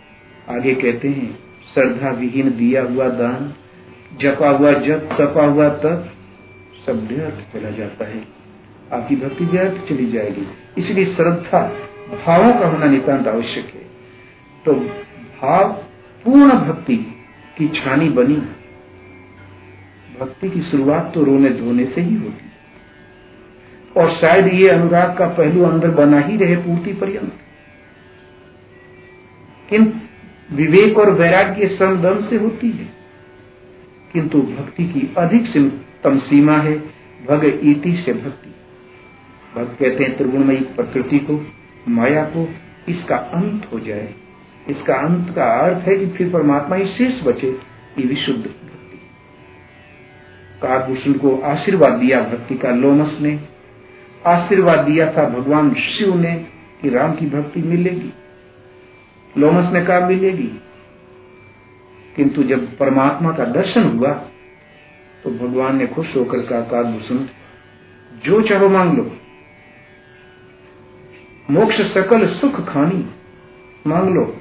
आगे 0.48 0.74
कहते 0.74 1.08
हैं, 1.08 1.38
श्रद्धा 1.74 2.10
विहीन 2.10 2.50
दिया 2.50 2.82
हुआ 2.82 3.08
दान, 3.08 3.54
जपा 4.20 4.50
हुआ 4.50 4.72
जप, 4.72 5.08
तपा 5.20 5.44
हुआ 5.44 5.68
तप, 5.68 6.12
सब 6.86 7.08
व्यर्थ 7.08 7.58
चला 7.58 7.70
जाता 7.70 8.04
है। 8.04 8.24
आपकी 8.92 9.16
भक्ति 9.16 9.44
व्यर्थ 9.44 9.88
चली 9.88 10.12
जाएगी। 10.12 10.46
इसलिए 10.78 11.04
श्रद्धा 11.04 11.78
भावों 12.06 12.60
का 12.60 12.66
होना 12.66 12.86
नितांत 12.86 13.28
आवश्यक 13.28 13.64
है। 13.74 13.86
तो 14.64 14.72
भाव 15.42 15.72
पूर्ण 16.24 16.48
भक्ति 16.48 16.96
की 17.58 17.68
छानी 17.68 18.08
बनी। 18.08 18.36
भक्ति 20.20 20.50
की 20.50 20.62
शुरुआत 20.62 21.12
तो 21.14 21.24
रोने 21.24 21.50
धोने 21.50 21.84
से 21.84 22.00
ही 22.00 22.14
होती 22.14 22.46
और 24.00 24.10
शायद 24.10 24.46
ये 24.46 24.68
अनुराग 24.68 25.16
का 25.16 25.26
पहलू 25.26 25.64
अंदर 25.64 25.90
बना 25.90 26.20
ही 26.20 26.36
रहे 26.36 26.56
पूर्ति 26.56 26.92
पर्यंत। 26.92 27.32
किंतु 29.70 29.98
विवेक 30.54 30.98
और 30.98 31.10
वैराग्य 31.10 31.76
समदम 31.78 32.26
से 32.26 32.36
होती 32.36 32.70
है। 32.70 32.88
किंतु 34.12 34.42
भक्ति 34.42 34.84
की 34.84 35.14
अधिकतम 35.18 36.18
सीमा 36.18 36.58
है, 36.58 36.78
भग 37.30 37.44
इति 37.44 38.02
से 38.06 38.12
भक्ति। 38.12 38.54
भक्त 39.60 39.78
कहते 39.78 40.04
हैं 40.04 40.16
त्रिगुणमयी 40.16 40.56
प्रकृति 40.56 41.18
को 41.18 41.46
माया 41.88 42.24
को 42.24 42.48
इसका 42.88 43.16
अंत 43.16 43.68
हो 43.72 43.80
जाए। 43.80 44.14
इसका 44.68 44.94
अंत 44.94 45.34
का 45.36 45.44
अर्थ 45.60 45.86
है 45.88 45.96
कि 45.96 46.06
फिर 46.06 46.30
परमात्मा 46.30 46.76
ही 46.76 46.86
शेष 46.86 47.22
बचे, 47.22 47.48
ये 47.98 48.06
विशुद्ध 48.06 48.40
भक्ति। 48.40 49.00
काकभूषण 50.62 51.12
को 51.12 51.36
आशीर्वाद 51.44 51.92
दिया 51.92 52.20
भक्ति 52.22 52.54
का 52.54 52.70
लोमस 52.70 53.18
ने, 53.20 53.38
आशीर्वाद 54.26 54.78
दिया 54.78 55.12
था 55.12 55.28
भगवान 55.28 55.74
शिव 55.74 56.14
ने 56.14 56.34
कि 56.82 56.88
राम 56.88 57.12
की 57.12 57.26
भक्ति 57.26 57.62
मिलेगी। 57.62 58.12
लोमस 59.38 59.72
ने 59.72 59.84
कहा 59.84 60.00
मिलेगी? 60.00 60.50
किंतु 62.16 62.42
जब 62.42 62.76
परमात्मा 62.76 63.32
का 63.32 63.44
दर्शन 63.44 63.82
हुआ 63.88 64.12
तो 65.24 65.30
भगवान 65.30 65.76
ने 65.76 65.86
खुश 65.86 66.16
होकर 66.16 66.38
कहा 66.38 66.60
काकभूषण 66.60 67.18
जो 68.24 68.40
चाहो 68.42 68.68
मांग 68.68 68.96
लो। 68.98 69.10
मोक्ष 71.50 71.76
सकल 71.94 72.26
सुख 72.26 72.68
खानी। 72.68 73.06
मांग 73.86 74.14
लो। 74.14 74.36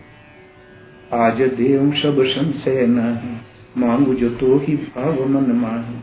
आज 1.13 1.41
देव 1.41 1.91
सब 1.91 2.23
संशय 2.23 2.85
नहीं 2.89 3.37
मांगू 3.77 4.13
जो 4.13 4.29
तो 4.29 4.57
ही 4.57 4.75
भाव 4.75 5.29
मन 5.29 5.51
माही 5.51 5.95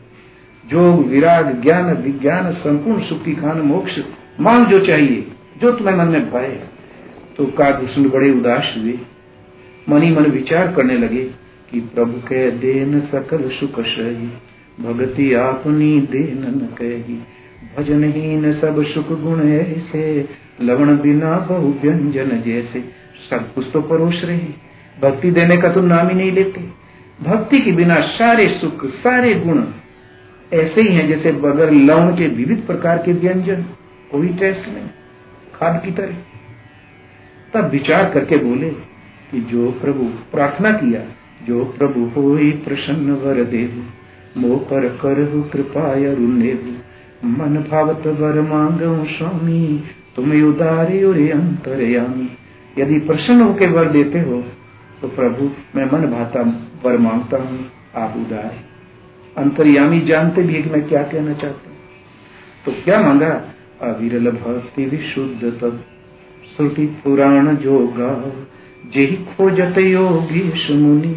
जोग 0.69 1.07
विराग, 1.07 1.63
ज्ञान 1.63 1.97
विज्ञान, 1.97 2.53
संपूर्ण 2.53 3.03
सुख 3.03 3.25
की 3.25 3.35
खान 3.35 3.61
मोक्ष, 3.61 3.99
मांग 4.41 4.67
जो 4.67 4.87
चाहिए, 4.87 5.27
जो 5.61 5.73
तुम्हें 5.73 5.97
मन 5.97 6.05
में 6.05 6.31
पाए 6.31 6.61
तो 7.37 7.47
का 7.47 7.71
काकभूषण 7.71 8.11
बड़े 8.11 8.31
उदास 8.31 8.75
हुए। 8.79 8.99
मनी 9.89 10.11
मन 10.11 10.23
विचार 10.23 10.73
करने 10.73 10.99
लगे 10.99 11.25
कि 11.71 11.81
प्रभु 11.81 12.29
कह 12.29 12.51
देन 12.51 13.01
सकल 13.01 13.51
सुख 13.51 13.81
सही। 13.81 14.29
भगति 14.85 15.35
आपनी 15.35 16.01
देन 16.01 16.39
न 16.39 16.75
कही। 16.79 17.23
भजन 17.77 18.05
ही 18.05 18.37
न 18.37 18.53
सब 18.53 18.83
सुख 18.83 19.21
गुण 19.21 19.49
ऐसे 19.49 20.42
लवण 20.61 20.99
बिना 20.99 21.37
बहु 21.37 21.69
व्यंजन 21.69 22.29
जैसे। 22.29 22.85
सब 23.31 23.55
कुछ 23.55 23.67
तो 23.73 23.81
परोस 23.81 24.23
रहे 24.25 24.37
हैं। 24.37 24.57
भक्ति 25.03 25.31
देने 25.31 25.57
का 25.57 25.73
तो 25.73 25.81
नाम 25.81 26.09
ही 26.09 26.15
नहीं 26.15 26.33
लेते। 26.33 26.61
भक्ति 27.23 27.61
के 27.61 27.73
बिना 27.73 28.01
सारे 28.01 28.49
सुख, 28.49 28.87
सारे 28.87 29.35
गुण 29.35 29.65
ऐसे 30.53 30.81
ही 30.81 30.95
हैं 30.95 31.09
जैसे 31.09 31.33
बगैर 31.33 31.71
लवण 31.71 32.17
के 32.17 32.27
विविध 32.27 32.63
प्रकार 32.67 32.99
के 32.99 33.13
व्यंजन। 33.13 33.63
कोई 34.11 34.29
टेस्ट 34.29 34.69
नहीं। 34.69 34.89
खाद 35.55 35.83
की 35.85 35.91
तरह। 35.91 36.15
तब 37.55 37.71
विचार 37.71 38.11
करके 38.11 38.37
बोले 38.37 38.71
कि 39.31 39.41
जो 39.41 39.71
प्रभु 39.71 40.05
प्रार्थना 40.05 40.73
किया, 40.73 41.01
जो 41.47 41.65
प्रभु 41.65 42.01
हो 42.01 42.39
प्रसन्न 42.65 43.11
वर 43.11 43.45
देव, 43.45 43.85
मोह 44.37 44.59
पर 44.59 44.89
कर 44.89 45.51
कृपा 45.53 45.95
मन 47.29 47.65
भावत 47.71 48.07
वर 48.07 48.41
मांग 48.41 49.07
स्वामी। 49.07 49.85
तुम 50.17 50.33
उदारे 50.45 51.03
और 51.05 51.19
अंतरयामी। 51.33 52.29
यदि 52.79 52.99
प्रसन्न 53.07 53.41
होकर 53.41 53.71
वर 53.71 53.89
देते 53.93 54.21
हो 54.21 54.43
तो 55.03 55.09
प्रभु, 55.11 55.51
मैं 55.77 55.85
मन 55.85 56.07
भाता, 56.11 56.41
वर 56.85 56.99
माँगता 56.99 57.37
हूँ, 57.39 57.65
आप 57.97 58.15
उदार। 58.17 58.55
अंतर्यामी 59.37 60.01
जानते 60.01 60.43
भी 60.43 60.55
है 60.55 60.71
मैं 60.73 60.83
क्या 60.89 61.03
कहना 61.03 61.33
चाहता 61.33 61.71
हूँ। 61.71 61.79
तो 62.67 62.73
क्या 62.85 63.01
मांगा? 63.01 63.31
अविरल 63.83 64.31
भक्ति 64.33 64.85
विशुद्ध 64.87 65.43
तब 65.61 65.83
श्रुति 66.49 66.87
पुराण 67.05 67.55
जो 67.57 67.79
गाओ 67.97 68.31
जेहि 68.91 69.17
खोजत 69.29 69.79
योगी 69.79 70.43
सुमुनि, 70.59 71.09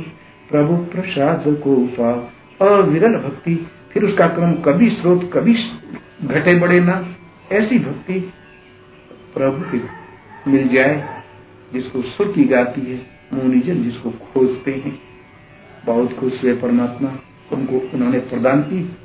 प्रभु 0.49 0.75
प्रसाद 0.91 1.43
को 1.63 1.75
पाओ 1.97 2.67
अविरल 2.67 3.17
भक्ति, 3.17 3.55
फिर 3.91 4.03
उसका 4.03 4.27
क्रम 4.27 4.53
कभी 4.65 4.89
स्रोत, 4.91 5.29
कभी 5.34 5.53
घटे 6.23 6.55
बढ़े 6.60 6.79
ना। 6.79 6.95
ऐसी 7.51 7.79
भक्ति 7.79 8.19
प्रभु 9.38 9.78
की 9.78 9.82
मिल 10.52 10.67
जाए, 10.67 11.24
जिसको 11.74 12.02
श्रुति 12.02 12.43
गाती 12.43 12.82
है, 12.82 13.02
मुनिजन 13.34 13.84
जिसको 13.84 14.10
खोजते 14.10 14.71
हैं। 14.71 15.00
बहुत 15.86 16.13
खुश 16.19 16.43
हुए 16.43 16.54
परमात्मा, 16.54 17.12
उनको 17.52 17.89
उन्होंने 17.93 18.19
प्रदान 18.19 18.62
की। 18.62 18.95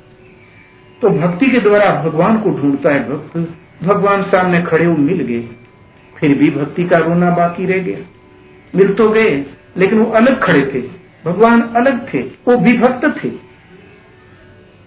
तो 1.01 1.09
भक्ति 1.09 1.47
के 1.47 1.59
द्वारा 1.59 2.03
भगवान 2.03 2.37
को 2.37 2.49
ढूंढता 2.49 2.93
है 2.93 3.09
भक्त, 3.09 3.37
भगवान 3.83 4.23
सामने 4.23 4.61
खड़े 4.61 4.85
हो 4.85 4.93
मिल 4.93 5.21
गए। 5.21 5.49
फिर 6.19 6.37
भी 6.37 6.51
भक्ति 6.51 6.83
का 6.83 6.97
रोना 6.97 7.31
बाकी 7.31 7.65
रह 7.65 7.77
गया। 7.77 7.99
मिल 8.75 8.93
तो 8.93 9.09
गए, 9.09 9.45
लेकिन 9.77 9.99
वो 9.99 10.11
अलग 10.11 10.43
खड़े 10.43 10.71
थे। 10.73 11.01
भगवान 11.31 11.61
अलग 11.61 12.13
थे, 12.13 12.19
वो 12.19 12.57
विभक्त 12.57 13.23
थे। 13.23 13.29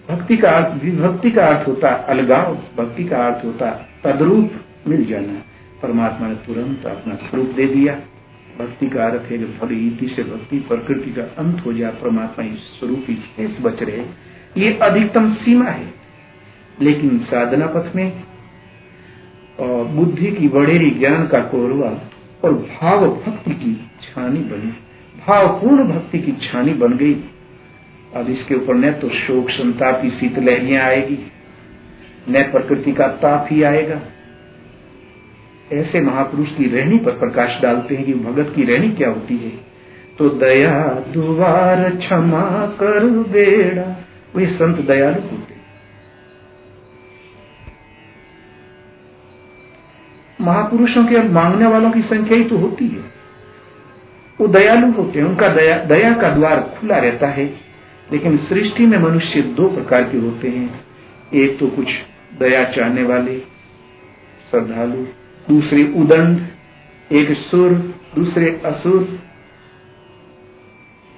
भक्ति 0.09 0.37
का 0.37 0.49
अर्थ 0.51 0.83
विभक्ति 0.83 1.31
का 1.31 1.45
अर्थ 1.45 1.67
होता 1.67 1.89
अलगाव, 1.89 2.55
भक्ति 2.55 3.03
का 3.03 3.17
अर्थ 3.17 3.45
होता 3.45 3.89
तद्रूप। 4.03 4.51
मिल 4.87 5.05
जाना 5.05 5.41
परमात्मा 5.81 6.27
ने 6.27 6.35
तुरंत 6.45 6.85
अपना 6.87 7.15
स्वरूप 7.15 7.47
दे 7.47 7.65
दिया। 7.67 7.93
भक्ति 8.59 8.87
का 8.87 9.05
अर्थ 9.05 9.21
है 9.21 9.37
जब 9.37 9.59
रीति 9.63 10.07
से 10.07 10.23
भक्ति 10.23 10.59
प्रकृति 10.59 11.11
का 11.11 11.23
अंत 11.37 11.65
हो 11.65 11.73
जाए, 11.73 11.91
परमात्मा 11.93 12.45
इस 12.45 12.59
स्वरूप 12.79 13.05
ही 13.07 13.15
शेष 13.15 13.59
बच 13.61 13.83
रहे। 13.83 14.03
ये 14.57 14.73
अधिकतम 14.73 15.33
सीमा 15.33 15.65
है। 15.65 15.93
लेकिन 16.81 17.19
साधना 17.19 17.65
पथ 17.67 17.95
में 17.95 18.23
बुद्धि 19.59 20.31
की 20.31 20.47
बढ़ेरी 20.49 20.89
ज्ञान 20.91 21.27
का 21.27 21.41
कोरवा 21.43 21.89
और 22.43 22.53
भाव 22.53 23.07
भक्ति 23.07 23.51
की 23.53 23.73
छानी 24.01 24.39
बनी, 24.41 24.71
भावपूर्ण 25.19 25.83
भक्ति 25.83 26.19
की 26.19 26.31
छानी 26.41 26.73
बन 26.73 26.97
गई। 26.97 27.13
अब 28.15 28.29
इसके 28.29 28.55
ऊपर 28.55 28.75
न 28.75 28.91
तो 28.91 29.09
शोक 29.09 29.49
संताप 29.49 30.01
की 30.01 30.09
शीतलहरियाँ 30.09 30.83
आएगी, 30.83 31.17
न 32.29 32.43
प्रकृति 32.43 32.91
का 32.91 33.07
ताप 33.07 33.47
ही 33.51 33.63
आएगा। 33.63 34.01
ऐसे 35.73 36.01
महापुरुष 36.01 36.49
की 36.49 36.77
रहनी 36.77 36.97
पर 36.97 37.11
प्रकाश 37.11 37.61
डालते 37.61 37.95
हैं 37.95 38.05
कि 38.05 38.13
भगत 38.13 38.53
की 38.55 38.63
रहनी 38.63 38.89
क्या 38.89 39.09
होती 39.09 39.37
है? 39.37 39.51
तो 40.17 40.29
दया 40.29 40.83
दुवार 41.13 41.89
क्षमा 41.89 42.67
कर 42.67 43.03
बेड़ा। 43.09 44.05
वे 44.35 44.47
संत 44.47 44.77
दयालु 44.77 45.21
होते 45.21 45.55
महापुरुषों 50.41 51.05
के 51.05 51.21
मांगने 51.21 51.67
वालों 51.67 51.91
की 51.91 52.01
संख्या 52.01 52.37
ही 52.37 52.43
तो 52.43 52.57
होती 52.57 52.87
है। 52.87 53.03
वो 54.41 54.47
दयालु 54.47 54.91
होते 54.91 55.19
हैं। 55.19 55.25
उनका 55.25 55.47
दया 55.47 55.77
दया 55.77 56.13
का 56.13 56.29
द्वार 56.29 56.75
खुला 56.79 56.97
रहता 56.97 57.27
है। 57.27 57.45
लेकिन 58.11 58.37
सृष्टि 58.37 58.85
में 58.85 58.97
मनुष्य 58.97 59.41
दो 59.41 59.69
प्रकार 59.69 60.03
के 60.03 60.17
होते 60.17 60.47
हैं। 60.49 60.81
एक 61.33 61.59
तो 61.59 61.67
कुछ 61.67 61.87
दया 62.39 62.63
चाहने 62.63 63.03
वाले, 63.03 63.39
श्रद्धालु 64.51 65.24
दूसरे 65.49 65.83
उदंड, 65.95 66.39
एक 67.11 67.37
सुर, 67.37 67.73
दूसरे 68.15 68.49
असुर। 68.65 69.19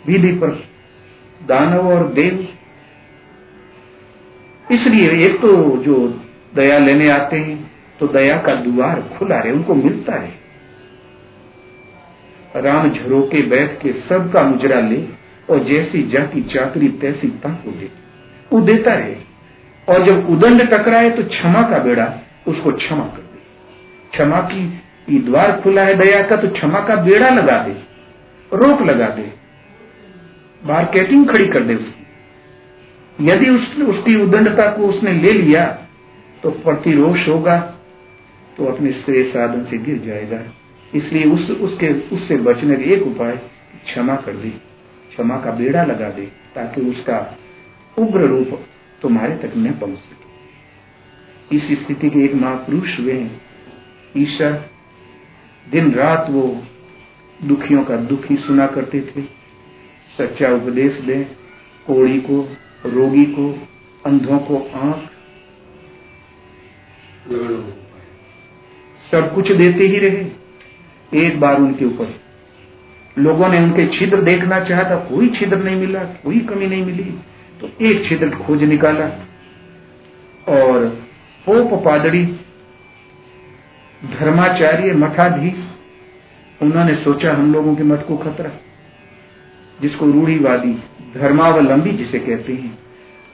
विधि 0.06 0.32
पर 0.32 0.50
दानव 1.42 1.88
और 1.88 2.08
देव। 2.14 2.48
इसलिए 4.72 5.10
एक 5.26 5.42
तो 5.42 5.52
जो 5.78 5.96
दया 6.56 6.78
लेने 6.80 7.10
आते 7.10 7.38
हैं 7.38 7.72
तो 8.00 8.08
दया 8.08 8.38
का 8.38 8.56
द्वार 8.56 9.02
खुला 9.18 9.40
रहे, 9.40 9.52
उनको 9.54 9.76
मिलता 9.76 10.16
है। 10.16 10.32
राम 12.56 12.90
झरोके 12.90 13.42
बैठ 13.42 13.80
के 13.82 13.92
सबका 14.10 14.44
मुजरा 14.44 14.80
ले, 14.80 15.04
और 15.50 15.64
जैसी 15.64 16.04
जाति 16.04 16.42
चाकरी, 16.44 16.88
तैसी 16.90 17.28
ताको 17.28 17.72
दे। 17.72 17.90
वो 18.54 18.60
देता 18.62 18.94
है 18.94 19.16
और 19.88 20.06
जब 20.08 20.30
उदंड 20.30 20.62
टकराए 20.70 21.10
तो 21.10 21.24
क्षमा 21.24 21.62
का 21.62 21.80
बेड़ा, 21.80 22.14
उसको 22.48 22.72
क्षमा 22.72 23.04
कर। 23.06 23.27
क्षमा 24.14 24.40
की 24.44 25.20
द्वार 25.20 25.60
खुला 25.62 25.82
है 25.82 25.94
दया 25.98 26.22
का 26.24 26.36
तो 26.36 26.48
क्षमा 26.50 26.80
का 26.80 26.96
बेड़ा 27.04 27.30
लगा 27.30 27.58
दे 27.64 27.72
रोक 28.52 28.82
लगा 28.82 29.08
दे। 29.10 29.32
मार्केटिंग 30.62 31.28
खड़ी 31.28 31.48
कर 31.48 31.64
दे 31.64 31.76
उसकी। 31.76 33.26
यदि 33.26 33.50
उस, 33.50 33.76
उसकी 33.80 34.16
उदंडता 34.16 34.70
को 34.72 34.88
उसने 34.88 35.12
ले 35.14 35.34
लिया 35.34 35.66
तो 36.44 36.52
प्रतिरोष 36.60 37.28
होगा 37.28 37.58
तो 38.58 38.66
अपने 38.66 38.92
श्रेय 38.94 39.24
साधन 39.24 39.64
से 39.64 39.78
गिर 39.78 39.98
जाएगा। 40.00 40.42
इसलिए 40.94 41.24
उस 41.26 41.50
उसके 41.52 41.94
उससे 42.16 42.38
बचने 42.44 42.76
का 42.76 42.92
एक 42.94 43.08
उपाय 43.08 43.36
क्षमा 43.86 44.16
कर 44.18 44.34
दे 44.34 44.50
क्षमा 45.10 45.38
का 45.38 45.52
बेड़ा 45.54 45.84
लगा 45.84 46.10
दे 46.10 46.26
ताकि 46.56 46.82
उसका 46.82 47.18
उग्र 47.98 48.28
रूप 48.28 48.60
तुम्हारे 49.02 49.36
तक 49.38 49.54
न 49.58 49.72
पहुँच। 49.74 49.98
सके 49.98 51.56
इस 51.58 51.80
स्थिति 51.80 52.10
के 52.10 52.24
एक 52.26 52.34
महापुरुष 52.36 53.00
हुए 53.00 53.14
हैं। 53.14 53.47
ईश्वर, 54.18 54.70
दिन 55.72 55.92
रात 55.92 56.30
वो 56.30 56.64
दुखियों 57.44 57.84
का 57.84 57.96
दुख 57.96 58.26
सुना 58.32 58.68
करते 58.68 59.02
थे। 59.02 59.22
सच्चा 60.18 60.50
उपदेश 60.54 60.94
दे 60.94 61.24
कोड़ी 61.88 62.20
को, 62.20 62.42
रोगी 62.86 63.26
को, 63.26 63.50
अंधों 64.06 64.40
को 64.40 64.58
आँख। 64.76 65.10
सब 69.12 69.34
कुछ 69.36 69.52
देते 69.52 69.88
ही 69.88 70.00
रहे, 70.00 70.26
एक 71.26 71.40
बार 71.40 71.58
उनके 71.58 71.86
ऊपर। 71.86 72.14
लोगों 73.18 73.50
ने 73.50 73.60
उनके 73.60 73.88
छिद्र 73.88 74.22
देखना 74.22 74.60
चाहा 74.60 74.84
था, 74.84 74.96
कोई 74.96 75.30
छिद्र 75.30 75.58
नहीं 75.58 75.76
मिला, 75.76 76.04
कोई 76.04 76.40
कमी 76.40 76.68
नहीं 76.68 76.86
मिली। 76.86 77.04
तो 77.62 77.86
एक 77.86 78.10
छिद्र 78.10 78.30
खोज 78.30 78.64
निकाला 78.64 79.06
और 80.48 80.86
पोप 81.46 81.84
पादड़ी 81.86 82.26
धर्माचार्य 84.06 84.94
मठाधीश, 84.94 85.56
उन्होंने 86.62 86.96
सोचा 86.96 87.34
हम 87.34 87.54
लोगों 87.54 87.76
के 87.76 87.84
मठ 87.84 88.06
को 88.08 88.18
खतरा। 88.18 88.52
जिसको 89.82 90.12
रूढ़ीवादी, 90.12 90.74
धर्मावलंबी 91.16 91.92
जिसे 91.92 92.20
कहते 92.20 92.54
हैं, 92.54 92.78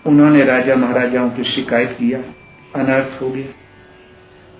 उन्होंने 0.06 0.43
राजा 0.43 0.76
महाराजाओं 0.76 1.30
की 1.30 1.43
शिकायत 1.43 1.95
किया, 1.99 2.19
अनर्थ 2.82 3.21
हो 3.21 3.30
गया। 3.30 3.45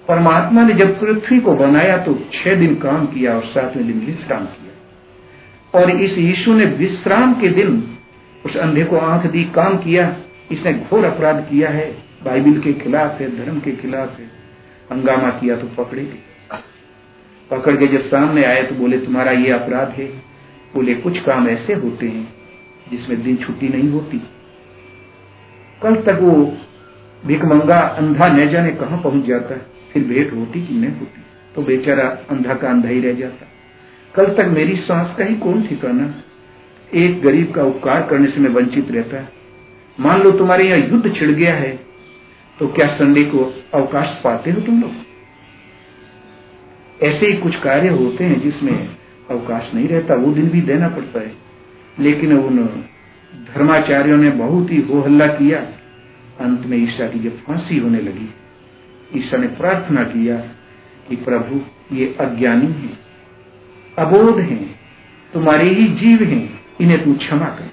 परमात्मा 0.08 0.64
ने 0.64 0.74
जब 0.74 1.00
पृथ्वी 1.00 1.40
को 1.40 1.56
बनाया 1.56 1.98
तो 1.98 2.14
छह 2.14 2.56
दिन 2.56 2.76
काम 2.76 3.06
किया 3.06 3.36
और 3.36 3.44
सातवें 3.44 3.88
दिन 3.88 4.00
विश्राम 4.00 4.46
किया। 4.46 4.74
और 5.80 5.92
इस 5.92 6.18
यीशु 6.18 6.54
ने 6.54 6.66
विश्राम 6.66 7.34
के 7.34 7.48
दिन 7.48 7.98
उस 8.46 8.58
अंधे 8.58 8.84
को 8.84 8.98
आँख 8.98 9.32
दी, 9.32 9.44
काम 9.44 9.78
किया। 9.78 10.16
इसने 10.52 10.74
घोर 10.74 11.06
अपराध 11.06 11.48
किया 11.50 11.70
है, 11.70 11.92
बाइबिल 12.24 12.60
के 12.60 12.74
खिलाफ 12.74 13.22
है, 13.22 13.46
धर्म 13.46 13.60
के 13.60 13.72
खिलाफ 13.72 14.20
है। 14.20 14.43
हंगामा 14.92 15.30
किया 15.30 15.58
तो 15.58 15.84
पकड़े 15.84 16.04
गए। 16.04 16.24
पकड़ 17.52 17.76
के 17.76 17.86
जब 17.86 18.06
सामने 18.06 18.44
आए 18.44 18.64
तो 18.64 18.76
बोले, 18.76 18.98
तुम्हारा 18.98 19.32
ये 19.32 19.52
अपराध 19.52 19.90
है। 19.90 20.06
बोले, 20.76 20.94
कुछ 20.94 21.20
काम 21.20 21.48
ऐसे 21.48 21.74
होते 21.74 22.08
हैं 22.08 22.34
जिसमें 22.92 23.24
दिन 23.24 23.36
छुट्टी 23.36 23.68
नहीं 23.68 23.90
होती। 23.90 24.22
कल 25.82 25.96
तक 25.96 26.20
वो 26.22 26.58
भिकमंगा 27.26 27.80
अंधा 27.80 28.28
न 28.28 28.50
जाने 28.50 28.72
कहा 28.72 28.96
पहुँच 28.98 29.26
जाता। 29.26 29.56
है 29.56 29.62
फिर 29.94 30.04
भेंट 30.04 30.34
होती 30.34 30.68
कि 30.68 30.74
नहीं 30.74 30.92
होती। 30.92 31.22
तो 31.56 31.62
बेचारा 31.62 32.04
अंधा 32.04 32.54
का 32.54 32.70
अंधा 32.70 32.90
ही 32.90 33.00
रह 33.00 33.14
जाता। 33.14 33.48
कल 34.16 34.26
तक 34.26 34.50
मेरी 34.50 34.76
सांस 34.76 35.16
का 35.18 35.26
ही 35.26 35.36
कौन 35.36 35.68
ठिकाना? 35.68 36.14
एक 36.94 37.22
गरीब 37.22 37.52
का 37.52 37.64
उपकार 37.64 38.08
करने 38.10 38.28
से 38.28 38.40
मैं 38.40 38.50
वंचित 38.50 38.92
रहता। 38.92 39.30
मान 40.00 40.24
लो 40.24 40.32
तुम्हारे 40.32 40.64
यहाँ 40.64 40.80
युद्ध 40.80 41.16
छिड़ 41.16 41.32
गया 41.32 41.56
है। 41.56 41.83
तो 42.60 42.68
क्या 42.68 42.88
संडे 42.88 43.24
को 43.24 43.64
अवकाश 43.74 44.22
पाते 44.24 44.52
हो 44.52 44.62
तुम 44.62 44.82
लोग? 44.82 44.92
ऐसे 47.04 47.26
ही 47.26 47.34
कुछ 47.34 47.56
कार्य 47.56 47.90
होते 47.90 48.24
हैं 48.24 48.42
जिसमें 48.42 48.90
अवकाश 49.30 49.72
नहीं 49.74 49.88
रहता, 49.88 50.16
वो 50.16 50.32
दिन 50.32 50.50
भी 50.50 50.62
देना 50.62 50.90
पड़ता 50.90 51.20
है। 51.20 51.34
लेकिन 52.00 52.34
उन 52.34 52.66
धर्माचार्यों 53.56 54.18
ने 54.18 54.30
बहुत 54.30 54.72
ही 54.72 54.82
हो 54.82 55.02
हल्ला 55.02 55.28
किया। 55.28 55.60
अंत 56.40 56.66
में 56.66 56.78
ईशा 56.78 57.08
की 57.08 57.20
जब 57.20 57.38
फांसी 57.38 57.80
होने 57.80 58.00
लगी 58.02 58.34
ईशा 59.16 59.38
ने 59.38 59.48
प्रार्थना 59.48 60.04
किया 60.04 60.38
कि 61.10 61.16
प्रभु, 61.16 61.62
ये 61.96 62.18
अज्ञानी 62.20 62.66
है, 62.66 62.90
अबोध 64.00 64.40
हैं, 64.40 64.80
तुम्हारे 65.34 65.70
ही 65.70 65.88
जीव 65.88 66.24
हैं, 66.24 66.60
इन्हें 66.82 67.04
तू 67.04 67.14
क्षमा 67.14 67.46
कर। 67.46 67.73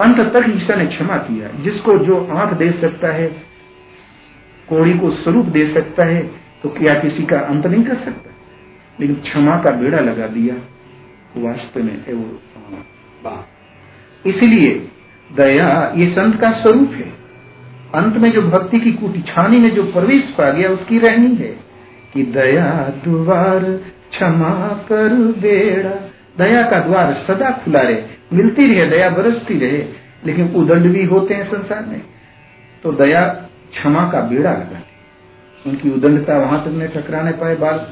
अंत 0.00 0.20
तक 0.32 0.44
ईशा 0.48 0.74
ने 0.74 0.86
क्षमा 0.86 1.16
किया, 1.18 1.48
जिसको 1.62 1.98
जो 1.98 2.26
आँख 2.32 2.52
दे 2.54 2.70
सकता 2.72 3.12
है, 3.12 3.26
कोड़ी 4.68 4.98
को 4.98 5.10
स्वरूप 5.10 5.46
दे 5.46 5.66
सकता 5.74 6.06
है 6.06 6.20
तो 6.62 6.68
क्या 6.68 6.94
किसी 6.94 7.22
का 7.22 7.38
अंत 7.40 7.66
नहीं 7.66 7.84
कर 7.84 7.96
सकता? 7.96 8.30
लेकिन 9.00 9.16
क्षमा 9.16 9.56
का 9.56 9.76
बेड़ा 9.76 9.98
लगा 9.98 10.26
दिया, 10.26 10.54
वास्तव 11.36 11.82
में 11.82 11.96
वो 12.12 12.38
इसलिए 14.26 14.88
दया, 15.30 15.92
ये 15.96 16.06
संत 16.10 16.40
का 16.40 16.50
स्वरूप 16.52 16.90
है। 16.90 17.12
अंत 17.94 18.16
में 18.16 18.30
जो 18.32 18.42
भक्ति 18.42 18.80
की 18.80 18.92
कुटी, 18.92 19.20
छानी 19.22 19.58
में 19.58 19.70
जो 19.70 19.82
प्रवेश 19.82 20.22
पा 20.38 20.50
गया, 20.50 20.68
उसकी 20.68 20.98
रहनी 20.98 21.34
है 21.34 21.56
कि 22.14 22.22
दया, 22.22 22.92
द्वार, 23.04 23.60
क्षमा 24.10 24.68
कर 24.88 25.14
बेड़ा। 25.40 25.94
दया 26.38 26.62
का 26.62 26.80
द्वार 26.80 27.24
सदा 27.28 27.50
खुला 27.50 27.82
रहे। 27.82 28.19
मिलती 28.32 28.74
रहे, 28.74 28.86
दया 28.86 29.10
बरसती 29.10 29.58
रहे, 29.58 29.84
लेकिन 30.26 30.48
उदंड 30.48 30.92
भी 30.92 31.04
होते 31.04 31.34
हैं 31.34 31.50
संसार 31.50 31.86
में। 31.86 32.02
तो 32.82 32.92
दया 32.92 33.22
क्षमा 33.72 34.10
का 34.10 34.20
बेड़ा 34.20 34.52
लगा 34.52 34.82
उनकी 35.66 35.90
उदंडता 35.90 36.38
वहाँ 36.38 36.60
तक 36.62 36.68
न 36.68 36.86
टकराने 36.86 37.32
पाए, 37.32 37.56
बार 37.56 37.90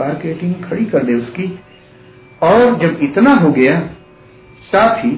मार्केटिंग 0.00 0.54
खड़ी 0.54 0.84
कर 0.84 1.04
दे 1.04 1.14
उसकी। 1.14 1.60
और 2.42 2.78
जब 2.78 2.98
इतना 3.02 3.30
हो 3.30 3.52
गया, 3.52 3.80
साथ 4.72 5.04
ही 5.04 5.16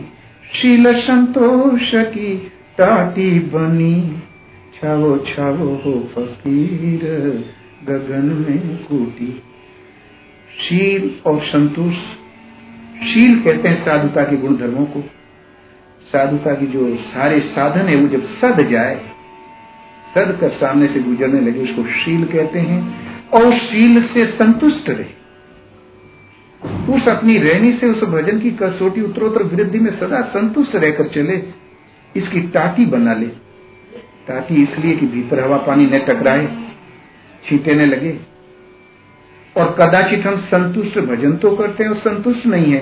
शील 0.52 1.00
संतोष 1.00 1.94
की 1.94 2.52
टाटी 2.78 3.38
बनी। 3.38 4.22
छावो 4.74 5.18
छावो 5.18 5.82
हो 5.84 6.08
फकीर, 6.14 7.00
गगन 7.84 8.46
में 8.48 8.84
कूटी। 8.84 9.42
शील 10.60 11.10
और 11.26 11.40
संतोष 11.40 11.94
शील 13.04 13.38
कहते 13.40 13.68
हैं 13.68 13.84
साधुता 13.84 14.22
के 14.24 14.36
गुण 14.36 14.56
धर्मों 14.56 14.84
को। 14.86 15.00
साधुता 16.06 16.54
की 16.54 16.66
जो 16.66 16.96
सारे 16.96 17.40
साधन 17.40 17.88
है, 17.88 17.96
वो 17.96 18.08
जब 18.08 18.26
सद 18.34 18.60
जाए, 18.70 18.96
सद 20.14 20.38
कर 20.40 20.50
सामने 20.50 20.86
से 20.86 21.00
गुजरने 21.00 21.40
लगे, 21.40 21.60
उसको 21.60 21.82
शील 21.82 22.24
कहते 22.24 22.58
हैं 22.58 22.80
और 23.30 23.58
शील 23.58 24.02
से 24.02 24.26
संतुष्ट 24.26 24.90
रहे। 24.90 25.14
उस 26.94 27.08
अपनी 27.08 27.38
रहनी 27.38 27.72
से 27.72 27.86
उस 27.86 28.02
भजन 28.02 28.38
की 28.40 28.50
कसौटी 28.50 29.00
उत्तरोत्तर 29.00 29.42
वृद्धि 29.42 29.78
में 29.78 29.90
सदा 29.98 30.20
संतुष्ट 30.20 30.76
रहकर 30.76 31.08
चले, 31.08 31.42
इसकी 32.16 32.40
टाटी 32.40 32.86
बना 32.86 33.14
ले। 33.14 33.26
टाटी 34.28 34.62
इसलिए 34.62 34.96
कि 34.96 35.06
भीतर 35.06 35.40
हवा 35.40 35.56
पानी 35.56 35.86
न 35.86 35.98
टकराए 35.98 36.46
छींटे 37.48 37.74
न 37.74 37.80
लगे। 37.80 38.35
और 39.56 39.74
कदाचित 39.80 40.26
हम 40.26 40.36
संतुष्ट 40.46 40.98
भजन 41.00 41.36
तो 41.36 41.54
करते 41.56 41.84
हैं 41.84 41.90
और 41.90 41.96
संतुष्ट 41.98 42.46
नहीं 42.46 42.72
है 42.72 42.80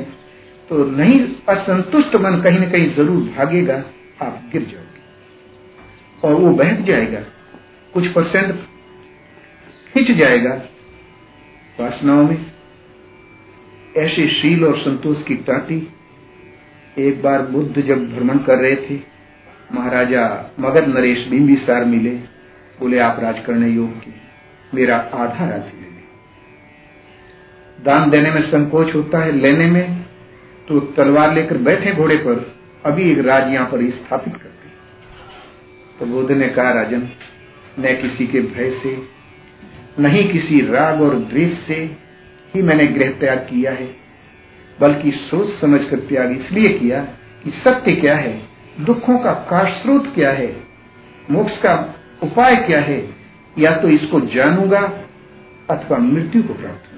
तो 0.71 0.85
नहीं, 0.87 1.19
असंतुष्ट 1.49 2.17
मन 2.17 2.41
कहीं 2.43 2.59
ना 2.61 2.69
कहीं 2.71 2.95
ज़रूर 2.95 3.23
भागेगा, 3.37 3.75
आप 4.23 4.43
गिर 4.53 4.63
जाओगे। 4.63 6.29
और 6.29 6.35
वो 6.35 6.53
बैठ 6.55 6.81
जाएगा, 6.87 7.21
कुछ 7.95 8.07
परसेंट 8.13 8.55
खिंच 9.95 10.11
जाएगा 10.19 10.55
वासनाओं 11.79 12.23
में। 12.23 12.39
ऐसे 13.97 14.29
शील 14.31 14.65
और 14.65 14.79
संतोष 14.79 15.23
की 15.25 15.35
टाटी 15.45 15.77
एक 16.99 17.23
बार 17.23 17.43
बुद्ध 17.47 17.83
जब 17.83 18.09
भ्रमण 18.15 18.39
कर 18.39 18.59
रहे 18.59 18.77
थे, 18.79 18.99
महाराजा 19.71 20.27
मगध 20.61 20.89
नरेश 20.89 21.27
बिंबिसार 21.29 21.85
मिले, 21.85 22.11
बोले, 22.79 22.99
आप 23.01 23.21
राज 23.21 23.45
करने 23.47 23.69
योग्य 23.69 24.13
मेरा 24.73 24.97
आधा 25.15 25.47
ले 25.47 25.84
दान 27.85 28.11
देने 28.11 28.31
में 28.31 28.43
संकोच 28.43 28.95
होता 28.95 29.19
है, 29.19 29.33
लेने 29.33 29.67
में 29.67 30.05
तो 30.69 30.81
तलवार 30.97 31.35
लेकर 31.35 31.57
बैठे 31.63 31.93
घोड़े 31.93 32.17
पर, 32.19 32.47
अभी 32.85 33.11
एक 33.11 33.19
राज 33.27 33.53
यहाँ 33.53 33.67
पर 33.67 33.91
स्थापित 33.93 34.37
करते 34.37 34.69
तो 35.99 36.07
बुद्ध 36.07 36.31
ने 36.31 36.49
कहा, 36.49 36.71
राजन, 36.73 37.09
न 37.81 37.95
किसी 38.03 38.27
के 38.27 38.41
भय 38.41 38.71
से 38.83 38.97
नहीं 39.99 40.29
किसी 40.29 40.61
राग 40.69 41.03
और 41.03 41.15
द्वेष 41.17 41.59
से 41.67 41.75
ही 42.55 42.63
मैंने 42.63 42.85
गृह 42.93 43.11
त्याग 43.21 43.39
किया 43.51 43.73
है, 43.73 43.87
बल्कि 44.79 45.11
सोच 45.11 45.49
समझ 45.61 45.81
कर 45.85 46.01
त्याग 46.09 46.33
इसलिए 46.33 46.69
किया 46.71 47.01
कि 47.45 47.51
सत्य 47.59 47.95
क्या 47.97 48.17
है, 48.17 48.33
दुखों 48.81 49.19
का 49.19 49.33
काश्रोत 49.51 50.11
क्या 50.15 50.31
है, 50.33 50.49
मोक्ष 51.31 51.61
का 51.63 51.75
उपाय 52.23 52.57
क्या 52.67 52.81
है, 52.81 52.99
या 53.57 53.77
तो 53.77 53.89
इसको 53.91 54.21
जानूँगा 54.35 54.81
अथवा 55.71 55.99
मृत्यु 56.01 56.43
को 56.43 56.55
प्राप्त 56.55 56.94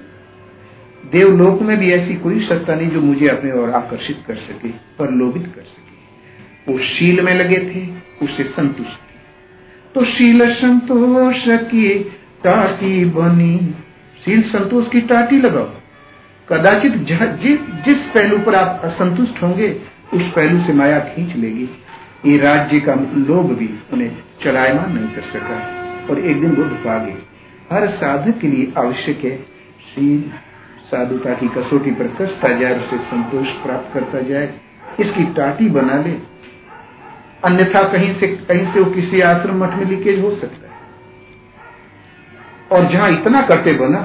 देवलोक 1.05 1.61
में 1.61 1.77
भी 1.77 1.91
ऐसी 1.91 2.15
कोई 2.15 2.39
सत्ता 2.45 2.75
नहीं 2.75 2.89
जो 2.89 3.01
मुझे 3.01 3.27
अपने 3.27 3.51
और 3.51 3.69
आकर्षित 3.71 4.23
कर 4.27 4.35
सके 4.35 4.69
पर 4.99 5.11
लोभित 5.11 5.45
कर 5.55 5.61
सके। 5.61 6.71
वो 6.71 6.79
शील 6.79 7.21
में 7.21 7.33
लगे 7.35 7.57
थे, 7.65 7.81
उसे 8.25 8.43
संतुष्ट 8.43 8.91
थे 8.91 9.15
तो 9.95 10.05
शील 10.05 10.41
संतोष 10.53 11.35
की 11.47 11.89
टाटी 12.43 13.05
बनी। 13.05 13.57
शील 14.25 14.41
संतोष 14.43 14.89
की 14.89 15.01
टाटी 15.01 15.37
लगाओ। 15.37 15.69
कदाचित 16.49 16.93
जिस 16.93 17.59
जिस 17.85 17.97
पहलू 18.13 18.37
पर 18.37 18.55
आप 18.55 18.81
असंतुष्ट 18.83 19.41
होंगे, 19.43 19.69
उस 20.13 20.21
पहलू 20.35 20.59
से 20.63 20.73
माया 20.73 20.99
खींच 20.99 21.35
लेगी। 21.35 21.69
ये 22.25 22.37
राज्य 22.37 22.79
का 22.79 22.93
लोभ 23.27 23.51
भी 23.53 23.69
उन्हें 23.93 24.11
चलायमान 24.43 24.93
नहीं 24.93 25.07
कर 25.07 25.21
सका। 25.33 25.57
और 26.09 26.19
एक 26.19 26.41
दिन 26.41 26.51
वो 26.51 26.63
पा 26.63 26.97
गए 26.97 27.15
हर 27.71 27.87
साधक 27.91 28.39
के 28.39 28.47
लिए 28.47 28.71
आवश्यक 28.77 29.23
है 29.23 29.37
शील। 29.87 30.23
साधुता 30.87 31.33
की 31.33 31.47
कसौटी 31.47 31.91
पर 31.91 32.07
कसता 32.17 32.53
जाए, 32.59 32.79
उसे 32.79 32.97
संतोष 32.97 33.47
प्राप्त 33.63 33.93
करता 33.93 34.21
जाए, 34.21 34.53
इसकी 34.99 35.23
टाटी 35.33 35.69
बना 35.69 35.97
ले। 36.01 36.11
अन्यथा 37.45 37.81
कहीं 37.83 38.13
से 38.15 38.27
कहीं 38.27 38.71
से 38.73 38.79
वो 38.79 38.91
किसी 38.91 39.21
आश्रम 39.21 39.63
मठ 39.63 39.75
में 39.75 39.85
लीकेज 39.85 40.21
हो 40.21 40.31
सकता 40.31 40.67
है। 40.67 40.75
और 42.71 42.91
जहाँ 42.91 43.09
इतना 43.11 43.41
करते 43.41 43.73
बना 43.73 43.99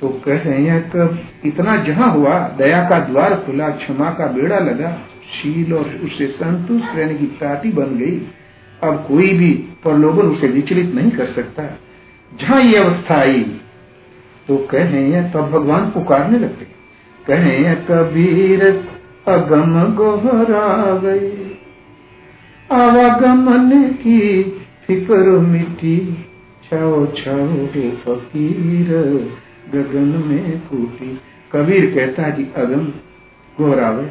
तो 0.00 0.08
कह 0.24 0.38
रहे 0.38 0.62
हैं 0.64 0.90
कब 0.90 1.18
इतना 1.44 1.76
जहाँ 1.76 2.10
हुआ, 2.12 2.38
दया 2.58 2.82
का 2.88 2.98
द्वार 2.98 3.34
खुला, 3.36 3.68
क्षमा 3.70 4.10
का 4.10 4.26
बेड़ा 4.26 4.58
लगा, 4.58 4.90
शील 5.32 5.72
और 5.74 5.88
उससे 6.04 6.26
संतुष्ट 6.26 6.96
रहने 6.96 7.14
की 7.14 7.26
ताटी 7.40 7.72
बन 7.72 7.96
गई। 7.96 8.16
अब 8.82 9.04
कोई 9.08 9.32
भी 9.38 9.50
प्रलोभन 9.82 10.28
उसे 10.28 10.48
विचलित 10.48 10.94
नहीं 10.94 11.10
कर 11.10 11.26
सकता। 11.26 11.64
जहाँ 12.32 12.60
ये 12.62 12.76
अवस्था 12.76 13.18
आई 13.20 13.42
तो 14.50 14.56
कह 14.56 14.84
रहे 14.84 15.22
तब 15.30 15.40
भगवान 15.40 15.90
पुकारने 15.90 16.38
लगते। 16.38 16.66
कह 17.26 17.74
कबीर, 17.74 18.64
अगम 19.28 19.94
गोहरा 19.94 20.98
गए 20.98 21.50
आवागमन 22.72 23.82
की 23.92 24.42
फ़िक्र 24.86 25.38
मिट्टी 25.38 25.96
छाओ 26.64 27.06
छाओ 27.06 27.46
हे 27.46 27.90
फकीर, 27.90 28.90
गगन 29.72 30.22
में 30.26 30.60
फूटी। 30.60 31.20
कबीर 31.52 31.86
कहता 31.94 32.22
है 32.22 32.32
कि 32.32 32.48
अगम 32.56 32.84
गौरावे 33.60 34.10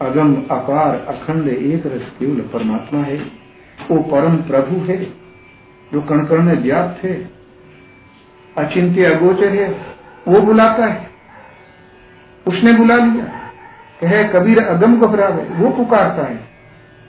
अगम 0.00 0.36
अपार 0.50 1.04
अखंड 1.08 1.48
एक 1.48 1.86
रस 1.86 2.12
केवल 2.18 2.40
परमात्मा 2.40 3.00
है। 3.00 3.18
वो 3.90 4.02
परम 4.02 4.36
प्रभु 4.36 4.84
है, 4.84 5.04
जो 5.92 6.00
कण 6.00 6.24
कण 6.24 6.42
में 6.42 6.62
व्याप्त 6.62 7.04
है। 7.04 7.39
अचिंत्य 8.58 9.04
अगोचर 9.04 9.48
है 9.48 9.68
वो 10.28 10.40
बुलाता 10.40 10.86
है। 10.86 11.10
उसने 12.46 12.72
बुला 12.72 12.96
लिया। 12.96 13.24
कहे, 14.00 14.24
कबीर 14.24 14.62
अगम 14.62 15.00
घबरावे 15.00 15.42
वो 15.42 15.70
पुकारता 15.70 16.26
है। 16.26 16.38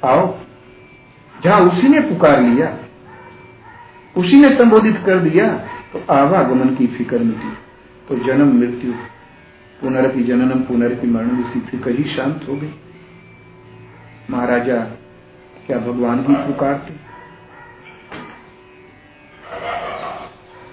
आओ। 0.06 0.38
जहाँ 1.44 1.60
उसी 1.62 1.88
ने 1.88 2.00
पुकार 2.00 2.42
लिया, 2.42 2.78
उसी 4.18 4.42
ने 4.42 4.56
संबोधित 4.56 4.98
कर 5.06 5.20
दिया 5.20 5.48
तो 5.94 6.14
आवागमन 6.14 6.76
की 6.76 6.88
फ़िक्र 6.88 7.18
मिटी। 7.18 7.54
तो 8.08 8.16
जन्म 8.26 8.60
मृत्यु, 8.60 8.92
पुनरपि 9.82 10.24
जननम, 10.24 10.60
पुनरपि 10.60 11.08
मरण 11.08 11.40
इसकी 11.40 11.60
फ़िक्र 11.60 11.92
ही 11.92 12.04
शांत 12.04 12.46
हो 12.50 12.56
गई। 12.56 12.74
महाराजा, 14.30 14.76
क्या 15.68 15.78
भगवान 15.78 16.20
ही 16.20 16.36
पुकारते? 16.36 17.11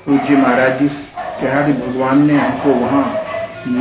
पूज्य 0.07 0.37
महाराज 0.37 0.79
जी 0.79 0.89
कहा 1.41 1.67
कि 1.67 1.73
भगवान 1.73 2.27
ने 2.27 2.39
हमको 2.39 2.75
वहाँ 2.75 3.05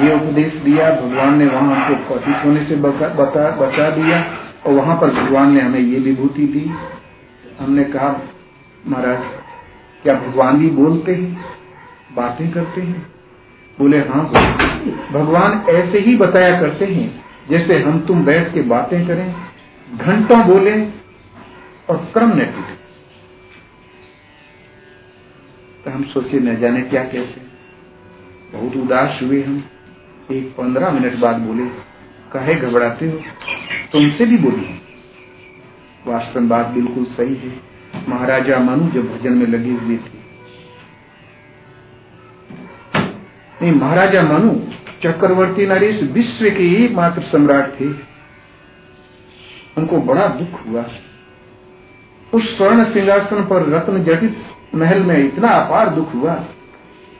ये 0.03 0.13
उपदेश 0.15 0.53
दिया। 0.63 0.89
भगवान 0.91 1.37
ने 1.37 1.45
वहाँ 1.45 1.75
हमको 1.75 2.15
पतित 2.15 2.45
होने 2.45 2.63
से 2.65 2.75
बता, 2.75 3.07
बता, 3.15 3.49
बचा 3.57 3.89
दिया 3.89 4.23
और 4.65 4.73
वहाँ 4.73 4.95
पर 5.01 5.11
भगवान 5.11 5.51
ने 5.51 5.61
हमें 5.61 5.79
ये 5.79 5.99
विभूति 5.99 6.47
दी। 6.47 6.65
हमने 7.59 7.83
कहा 7.83 8.09
महाराज 8.87 9.23
क्या 10.03 10.13
भगवान 10.15 10.57
भी 10.57 10.69
बोलते 10.71 11.13
हैं? 11.15 11.45
बातें 12.15 12.49
करते 12.51 12.81
हैं? 12.81 13.05
बोले 13.77 13.97
हाँ 13.99 14.23
भगवान 15.13 15.63
ऐसे 15.69 15.99
ही 15.99 16.15
बताया 16.17 16.59
करते 16.61 16.85
हैं 16.85 17.07
जैसे 17.49 17.79
हम 17.79 17.99
तुम 18.07 18.23
बैठ 18.25 18.53
के 18.53 18.61
बातें 18.69 19.07
करें 19.07 19.27
घंटों 19.87 20.39
बोले 20.47 20.73
और 21.89 21.97
क्रम 22.13 22.29
न 22.29 22.45
टूटे 22.45 22.76
तो 25.87 25.91
हम 25.91 26.03
सोचे 26.03 26.39
न 26.39 26.59
जाने 26.59 26.81
क्या 26.81 27.03
कहते। 27.03 27.41
बहुत 28.57 28.75
उदास 28.75 29.19
हुए 29.23 29.43
हम। 29.43 29.63
एक 30.31 30.55
पंद्रह 30.57 30.91
मिनट 30.91 31.15
बाद 31.15 31.35
बोले, 31.35 31.65
कहे 32.33 32.55
घबराते 32.55 33.09
हो? 33.09 33.19
तुमसे 33.93 34.25
भी 34.25 34.37
बोली 34.37 34.81
वास्तव 36.07 36.41
बात 36.41 36.65
बिल्कुल 36.65 37.05
सही 37.05 37.35
है। 37.35 37.55
महाराजा 38.09 38.59
मनु 38.59 38.91
जब 38.91 39.17
भजन 39.17 39.33
में 39.33 39.47
लगे 39.47 39.71
हुए 39.71 39.97
थे। 39.97 40.17
नहीं, 43.61 43.71
महाराजा 43.71 44.21
मनु 44.21 44.59
चक्रवर्ती 45.03 45.65
नरेश 45.65 46.03
विश्व 46.03 46.45
के 46.45 46.85
एकमात्र 46.85 47.21
सम्राट 47.21 47.71
थे। 47.79 47.87
उनको 49.77 50.01
बड़ा 50.01 50.27
दुख 50.27 50.67
हुआ। 50.67 50.85
उस 52.33 52.57
स्वर्ण 52.57 52.93
सिंहासन 52.93 53.43
पर 53.43 53.69
रत्न 53.69 54.03
जटित 54.03 54.43
महल 54.75 54.99
में 54.99 55.17
इतना 55.17 55.47
अपार 55.47 55.89
दुख 55.89 56.15
हुआ 56.15 56.45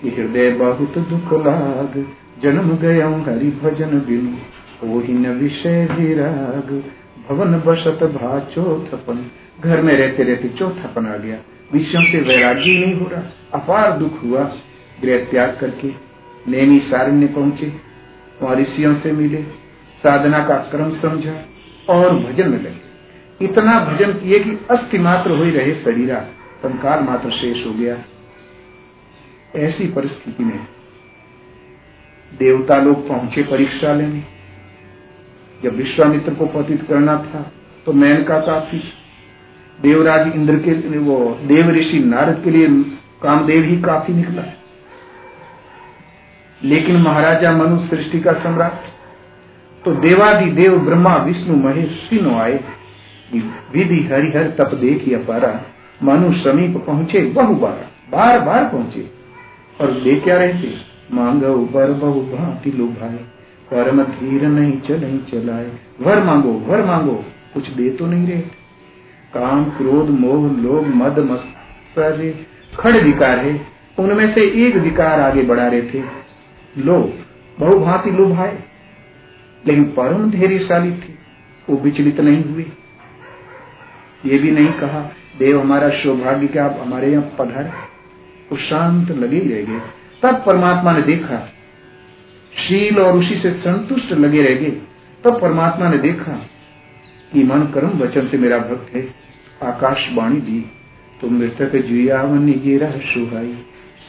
हृदय 0.05 0.51
बहुत 0.51 0.97
दुख 0.97 1.33
लाग। 1.33 2.07
जन्म 2.43 2.77
गया 2.77 3.09
हरि 3.09 3.59
भजन 3.63 3.99
बिनु। 3.99 5.19
न 5.19 5.27
विषय 5.27 5.87
विराग 5.91 6.83
भवन 7.29 7.53
बसत 7.65 8.03
भाचो 8.03 8.87
थपन 8.91 9.31
घर 9.63 9.81
में 9.81 9.93
रहते 9.93 10.23
रहते 10.23 10.47
चौथापन 10.47 11.07
आ 11.07 11.17
गया। 11.17 11.37
विषम 11.73 12.03
से 12.03 12.21
वैराग्य 12.21 12.79
नहीं 12.79 12.93
हो 12.93 13.09
रहा। 13.11 13.21
अपार 13.53 13.91
दुख 13.91 14.23
हुआ। 14.23 14.43
गृह 15.01 15.17
त्याग 15.17 15.57
करके 15.61 15.91
नेमी 16.47 16.79
सारण्य 16.79 17.27
पहुँचे। 17.27 17.73
वहाँ 18.41 18.55
ऋषियों 18.55 18.95
से 18.95 19.11
मिले। 19.11 19.37
साधना 20.03 20.39
का 20.39 20.55
क्रम 20.55 20.89
समझा। 20.89 21.45
और 21.89 22.15
भजन 22.15 22.49
में 22.49 22.59
लगे। 22.59 22.87
इतना 23.45 23.79
भजन 23.79 24.11
किए 24.11 24.39
कि 24.39 24.49
अस्थि 24.71 24.97
मात्र 24.97 25.31
हो 25.31 25.43
ही 25.43 25.51
रहे 25.51 25.71
शरीरा। 25.71 26.25
कंकाल 26.63 27.03
मात्र 27.03 27.31
शेष 27.31 27.65
हो 27.65 27.71
गया। 27.73 27.97
ऐसी 29.55 29.87
परिस्थिति 29.87 30.43
में 30.43 30.59
देवता 32.31 32.75
लोग 32.81 33.07
पहुँचे 33.07 33.43
परीक्षा 33.43 33.93
लेने 33.93 34.23
जब 35.63 35.75
विश्वामित्र 35.75 36.33
को 36.33 36.45
पतित 36.45 36.81
करना 36.87 37.15
था 37.23 37.41
तो 37.85 37.93
मैन 37.93 38.23
का 38.23 38.39
काफ़ी 38.39 38.79
देवराज 39.79 40.35
इंद्र 40.35 40.55
के 40.59 40.97
वो 40.99 41.17
देव 41.43 41.69
ऋषि 41.69 41.99
नारद 41.99 42.43
के 42.43 42.51
लिए 42.51 42.67
कामदेव 43.21 43.63
ही 43.63 43.81
काफ़ी 43.81 44.13
निकला। 44.13 44.43
लेकिन 46.61 46.97
महाराजा 46.97 47.51
मनु 47.51 47.87
सृष्टि 47.87 48.19
का 48.19 48.33
सम्राट 48.33 48.85
तो 49.85 49.91
देवादि 49.95 50.51
देव 50.51 50.77
ब्रह्मा, 50.79 51.15
विष्णु, 51.15 51.55
महेश 51.55 52.07
तीनों 52.09 52.35
आए। 52.35 52.59
विधि 53.73 54.03
हरिहर 54.03 54.49
तप 54.51 54.73
देखी 54.75 55.13
अपारा। 55.13 55.49
मनु 56.03 56.33
समीप 56.33 56.83
पहुँचे, 56.87 57.19
बहु 57.19 57.55
बार 57.55 57.89
बार 58.11 58.39
बार 58.39 58.63
पहुँचे। 58.63 59.11
और 59.81 59.91
दे 59.91 60.15
क्या 60.15 60.37
रहते? 60.37 60.73
मांगो, 61.13 61.69
वर 61.71 61.91
बहु 61.91 62.21
भांति 62.21 62.71
लुभाए। 62.71 63.15
परम 63.71 64.03
धीर 64.03 64.47
नहीं, 64.47 64.81
चल 64.81 65.01
नहीं 65.01 65.19
चलाए। 65.19 65.71
वर 66.01 66.23
मांगो 66.23 66.51
वर 66.51 66.85
मांगो, 66.85 67.25
कुछ 67.53 67.69
दे 67.69 67.89
तो 67.89 68.05
नहीं 68.05 68.27
रहे। 68.27 68.41
काम, 69.33 69.65
क्रोध, 69.65 70.09
मोह, 70.09 70.51
लोभ, 70.51 70.87
मद 70.87 71.19
मस्तर 71.19 72.45
खड़ 72.79 72.97
विकार 72.97 73.39
है। 73.39 73.61
उनमें 73.99 74.33
से 74.33 74.67
एक 74.67 74.75
विकार 74.75 75.19
आगे 75.19 75.41
बढ़ा 75.41 75.67
रहे 75.67 75.81
थे 75.81 76.03
लोभ, 76.77 77.13
बहु 77.59 77.79
भांति 77.79 78.11
लुभाए। 78.11 78.59
लेकिन 79.67 79.83
परम 79.83 80.31
धैर्यशाली 80.31 80.91
थे। 80.91 81.17
वो 81.69 81.77
विचलित 81.77 82.19
नहीं 82.19 82.43
हुए। 82.43 82.65
ये 84.25 84.37
भी 84.37 84.51
नहीं 84.51 84.71
कहा 84.71 85.11
देव 85.39 85.59
हमारा 85.61 85.89
सौभाग्य 85.89 86.47
क्या 86.47 86.65
आप 86.65 86.77
हमारे 86.81 87.11
यहाँ 87.11 87.35
पधारे। 87.39 87.69
वो 88.51 88.57
शांत 88.57 89.11
लगे 89.11 89.39
रह 89.39 89.73
गए। 89.73 89.81
तब 90.23 90.43
परमात्मा 90.45 90.91
ने 90.91 91.01
देखा, 91.01 91.53
शील 92.67 92.99
और 92.99 93.13
उसी 93.13 93.35
से 93.35 93.51
संतुष्ट 93.51 94.11
लगे 94.11 94.41
रह 94.41 94.55
गए। 94.55 94.71
तब 95.23 95.41
परमात्मा 95.41 95.89
ने 95.89 95.97
देखा 95.97 96.31
कि 97.33 97.43
मन 97.43 97.59
कर्म 97.59 97.89
वचन 97.89 98.27
से 98.27 98.37
मेरा 98.37 98.57
भक्त 98.57 98.95
है। 98.95 99.07
आकाशवाणी 99.63 100.35
दी। 100.35 100.71
तो 101.21 101.29
मृतक 101.29 101.75
जुयावन 101.75 102.51
गिरा 102.51 102.91
सुहाई। 102.91 103.53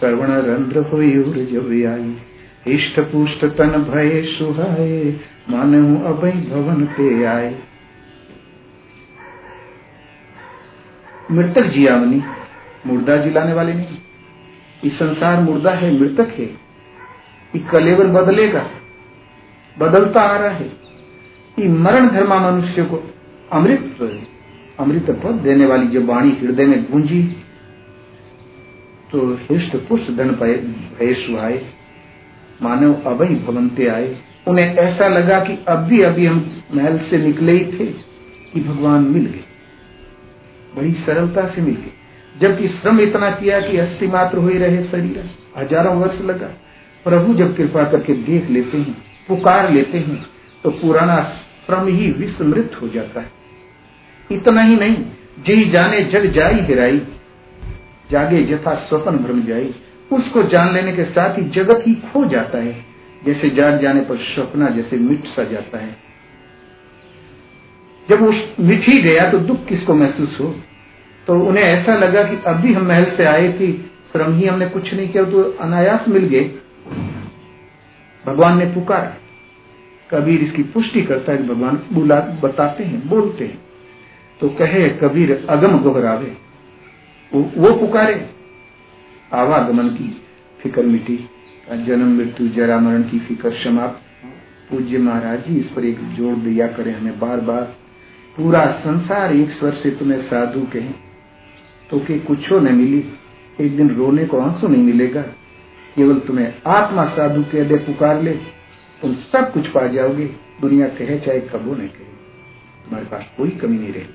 श्रवण 0.00 0.26
रंध्र 0.26 0.78
हो 0.78 1.02
जब 1.34 1.92
आई। 1.92 2.16
इष्ट 2.74 3.00
पुष्ट 3.00 3.44
तन 3.44 3.68
भय 3.68 4.22
सुहाय। 4.22 5.14
मानव 5.50 6.04
अभय 6.04 6.30
भवन 6.30 6.84
पे 6.84 7.24
आए। 7.24 7.54
मृतक 11.28 11.66
जियावनी 11.66 12.22
मुर्दा 12.86 13.16
जिलाने 13.16 13.52
वाले 13.52 13.72
नहीं। 13.74 13.96
ये 14.84 14.90
संसार 14.90 15.40
मुर्दा 15.40 15.74
है, 15.74 15.90
मृतक 16.00 16.32
है। 16.38 16.44
ये 16.44 17.58
कलेवर 17.70 18.06
बदलेगा, 18.12 18.64
बदलता 19.76 20.22
आ 20.22 20.36
रहा 20.36 20.50
है। 20.50 20.70
ये 21.58 21.68
मरण 21.68 22.08
धर्मा 22.08 22.38
मनुष्य 22.40 22.82
को 22.84 23.02
अमृत 23.52 24.24
अमृत 24.80 25.10
पद 25.24 25.40
देने 25.42 25.66
वाली 25.66 25.86
जो 25.86 26.04
वाणी 26.06 26.30
हृदय 26.40 26.66
में 26.66 26.84
गूंजी 26.90 27.22
तो 29.12 29.26
हृष्ट 29.42 29.76
पुष्ट 29.88 30.10
धन 30.12 30.30
भय 30.32 31.14
सुहाए 31.16 31.60
मानव 32.62 32.94
अभय 33.06 33.34
भवनते 33.46 33.86
आए। 33.88 34.16
उन्हें 34.48 34.74
ऐसा 34.74 35.08
लगा 35.08 35.38
कि 35.40 35.58
अभी 35.68 36.00
अभी 36.02 36.26
हम 36.26 36.38
महल 36.74 36.98
से 37.10 37.18
निकले 37.18 37.52
ही 37.52 37.64
थे 37.72 37.86
कि 38.52 38.60
भगवान 38.60 39.04
मिल 39.04 39.24
गए। 39.24 39.44
बड़ी 40.72 40.92
सरलता 41.06 41.46
से 41.48 41.62
मिल 41.62 41.74
गए 41.74 41.92
जबकि 42.34 42.68
श्रम 42.70 43.00
इतना 43.00 43.30
किया 43.30 43.60
कि 43.60 43.76
अस्थि 43.78 44.06
मात्र 44.06 44.38
हो 44.38 44.48
रहे 44.48 44.82
शरीर। 44.84 45.30
हज़ारों 45.56 45.94
वर्ष 45.96 46.20
लगा। 46.20 46.46
प्रभु 47.06 47.34
जब 47.34 47.56
कृपा 47.56 47.84
करके 47.84 48.14
देख 48.24 48.50
लेते 48.50 48.78
हैं, 48.78 48.96
पुकार 49.28 49.70
लेते 49.70 49.98
हैं 49.98 50.24
तो 50.64 50.70
पुराना 50.72 51.20
श्रम 51.66 51.86
ही 51.88 52.10
विस्मृत 52.10 52.78
हो 52.82 52.88
जाता 52.88 53.20
है। 53.20 53.30
इतना 54.30 54.62
ही 54.62 54.76
नहीं 54.76 54.96
जही 55.46 55.70
जाने 55.70 56.02
जग 56.04 56.26
जाई 56.32 56.60
हिराई। 56.60 57.00
जागे 58.10 58.42
जथा 58.44 58.74
स्वपन 58.88 59.16
भ्रम 59.16 59.42
जाई। 59.42 59.74
उसको 60.10 60.42
जान 60.44 60.72
लेने 60.74 60.92
के 60.92 61.04
साथ 61.06 61.38
ही 61.38 61.42
जगत 61.50 61.82
ही 61.86 61.94
खो 62.04 62.24
जाता 62.24 62.58
है। 62.58 62.76
जैसे 63.22 63.50
जाग 63.50 63.80
जाने 63.80 64.00
पर 64.00 64.16
स्वप्ना 64.24 64.68
जैसे 64.70 64.96
मिट 64.98 65.24
सा 65.26 65.44
जाता 65.44 65.78
है। 65.78 65.96
जब 68.08 68.20
वो 68.20 68.32
मिट 68.60 68.88
ही 68.88 69.00
गया 69.02 69.30
तो 69.30 69.38
दुख 69.46 69.64
किसको 69.66 69.94
महसूस 69.94 70.36
हो 70.40 70.54
तो 71.26 71.34
उन्हें 71.48 71.64
ऐसा 71.64 71.94
लगा 71.96 72.22
कि 72.22 72.36
अभी 72.46 72.72
हम 72.74 72.86
महल 72.88 73.04
से 73.16 73.24
आए 73.26 73.52
थे 73.52 73.72
श्रम 74.12 74.34
ही 74.34 74.46
हमने 74.46 74.66
कुछ 74.68 74.92
नहीं 74.94 75.08
किया 75.08 75.24
तो 75.24 75.42
अनायास 75.60 76.08
मिल 76.08 76.24
गए। 76.24 76.44
भगवान 78.24 78.58
ने 78.58 78.66
पुकार। 78.74 79.16
कबीर 80.10 80.42
इसकी 80.42 80.62
पुष्टि 80.72 81.02
करता 81.02 81.32
है 81.32 81.46
भगवान 81.48 81.80
बुला 81.92 82.20
बताते 82.42 82.84
हैं 82.84 83.08
बोलते 83.08 83.44
हैं। 83.44 83.58
तो 84.40 84.48
कहे 84.58 84.88
कबीर 84.98 85.32
अगम 85.48 85.78
गोहरावे। 85.78 86.32
वो, 87.32 87.40
वो 87.56 87.74
पुकारे। 87.78 88.14
आवागमन 89.32 89.88
की 89.88 90.08
फ़िक्र 90.60 90.82
मिटी 90.84 91.16
जन्म 91.86 92.16
मृत्यु 92.18 92.48
जरा 92.48 92.78
मरण 92.78 93.02
की 93.02 93.18
फ़िक्र 93.18 93.52
समाप्त 93.64 94.00
पूज्य 94.70 94.98
महाराज 94.98 95.46
जी 95.46 95.58
इस 95.60 95.66
पर 95.66 95.84
एक 95.84 95.98
ज़ोर 96.16 96.34
दिया 96.38 96.66
करें 96.68 96.92
हमें 96.94 97.18
बार 97.20 97.40
बार 97.42 97.74
पूरा 98.38 98.72
संसार 98.72 99.32
एक 99.32 99.50
स्वर 99.50 99.72
से 99.72 99.90
तुम्हें 99.90 100.22
साधु 100.22 100.60
कहे। 100.60 101.08
तो 101.90 101.98
कि 101.98 102.18
कुछ 102.18 102.52
न 102.52 102.74
मिली, 102.74 103.04
एक 103.60 103.76
दिन 103.76 103.90
रोने 103.90 104.26
को 104.26 104.40
आँसू 104.40 104.68
नहीं 104.68 104.82
मिलेगा। 104.82 105.22
केवल 105.96 106.18
तुम्हें 106.18 106.54
आत्मा 106.66 107.04
साधु 107.04 107.42
के 107.42 107.60
अदे 107.60 107.76
पुकार 107.76 108.22
ले, 108.22 108.32
तुम 109.02 109.14
सब 109.14 109.52
कुछ 109.52 109.66
पा 109.68 109.86
जाओगे, 109.86 110.24
दुनिया 110.60 110.88
कहे 110.88 111.18
चाहे 111.18 111.40
कबो 111.40 111.72
न 111.72 111.78
कहे। 111.78 112.18
तुम्हारे 112.84 113.06
पास 113.06 113.26
कोई 113.36 113.50
कमी 113.50 113.78
नहीं 113.78 113.92
रहेगी। 113.92 114.14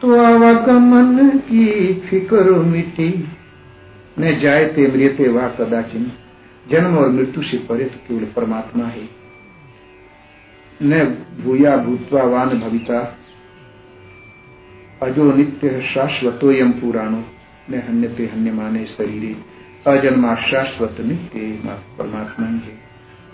तो 0.00 0.20
आवागमन 0.20 1.28
की 1.28 1.94
फ़िक्र 1.94 2.44
मिट्टी 2.50 3.28
न 4.18 4.38
जायते 4.38 4.88
मृते 4.88 5.28
वाह 5.28 5.48
कदाचिन। 5.48 6.12
जन्म 6.70 6.98
और 6.98 7.08
मृत्यु 7.08 7.42
से 7.42 7.56
परे 7.58 7.84
तो 7.84 7.96
केवल 8.08 8.24
परमात्मा 8.24 8.84
है। 8.84 9.15
न 10.82 11.04
भूया 11.44 11.76
भूतवा 11.76 12.22
वान 12.22 12.48
भविता। 12.48 13.18
अजो 15.02 15.32
नित्य 15.32 15.82
शाश्वतो 15.94 16.52
यम 16.52 16.72
पुराणो। 16.72 17.24
न 17.70 17.82
हन्यते 17.88 18.26
हन्य 18.26 18.52
माने 18.52 18.84
शरीरे। 18.84 19.36
अजन्मा 19.90 20.34
शाश्वत 20.34 20.96
नित्य 21.00 21.60
परमात्मा 21.98 22.46
है 22.46 22.78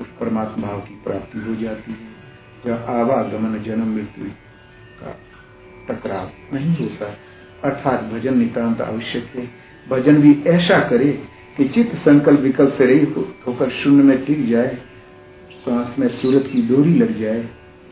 उस 0.01 0.07
परमात्मा 0.21 0.69
की 0.69 1.01
प्राप्ति 1.05 1.39
हो 1.39 1.55
जाती 1.55 1.91
है 1.91 2.13
जब 2.67 2.87
आवागमन 2.89 3.59
जन्म 3.59 3.95
मृत्यु 3.95 4.25
का 5.03 5.19
टकराव 5.89 6.31
नहीं 6.53 6.77
होता। 6.77 7.17
अर्थात 7.65 8.05
भजन 8.05 8.39
नितांत 8.39 8.81
आवश्यक 8.81 9.25
है। 9.35 9.51
भजन 9.89 10.17
भी 10.17 10.43
ऐसा 10.47 10.89
करे 10.89 11.23
कि 11.57 11.69
चित्त 11.69 11.97
संकल्प 11.97 12.41
विकल्प 12.41 12.75
से 12.79 12.87
रही 12.87 13.07
होकर 13.47 13.71
शून्य 13.71 14.03
में 14.03 14.25
टिक 14.25 14.49
जाए। 14.51 14.79
सांस 15.63 15.99
में 15.99 16.09
सूरत 16.09 16.45
की 16.53 16.69
डोरी 16.69 16.95
लग 16.95 17.21
जाए, 17.21 17.49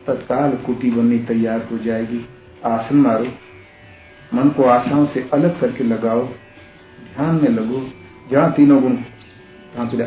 तत्काल 0.07 0.51
कुटी 0.51 0.91
बननी 0.91 1.19
तैयार 1.19 1.67
हो 1.71 1.77
जाएगी। 1.77 2.25
आसन 2.65 2.95
मारो। 2.95 3.27
मन 4.33 4.49
को 4.49 4.63
आशाओं 4.63 5.05
से 5.05 5.29
अलग 5.33 5.59
करके 5.59 5.83
लगाओ। 5.83 6.27
ध्यान 7.15 7.35
में 7.35 7.49
लगो। 7.49 7.89
जहाँ 8.31 8.51
तीनों 8.51 8.81
गुण 8.81 8.97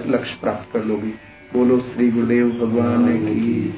लक्ष्य 0.07 0.39
प्राप्त 0.43 0.73
कर 0.73 0.85
लोगे। 0.85 1.35
बोलो, 1.53 1.81
श्री 1.81 2.11
गुरुदेव 2.11 2.51
भगवान 2.51 3.19
की 3.19 3.75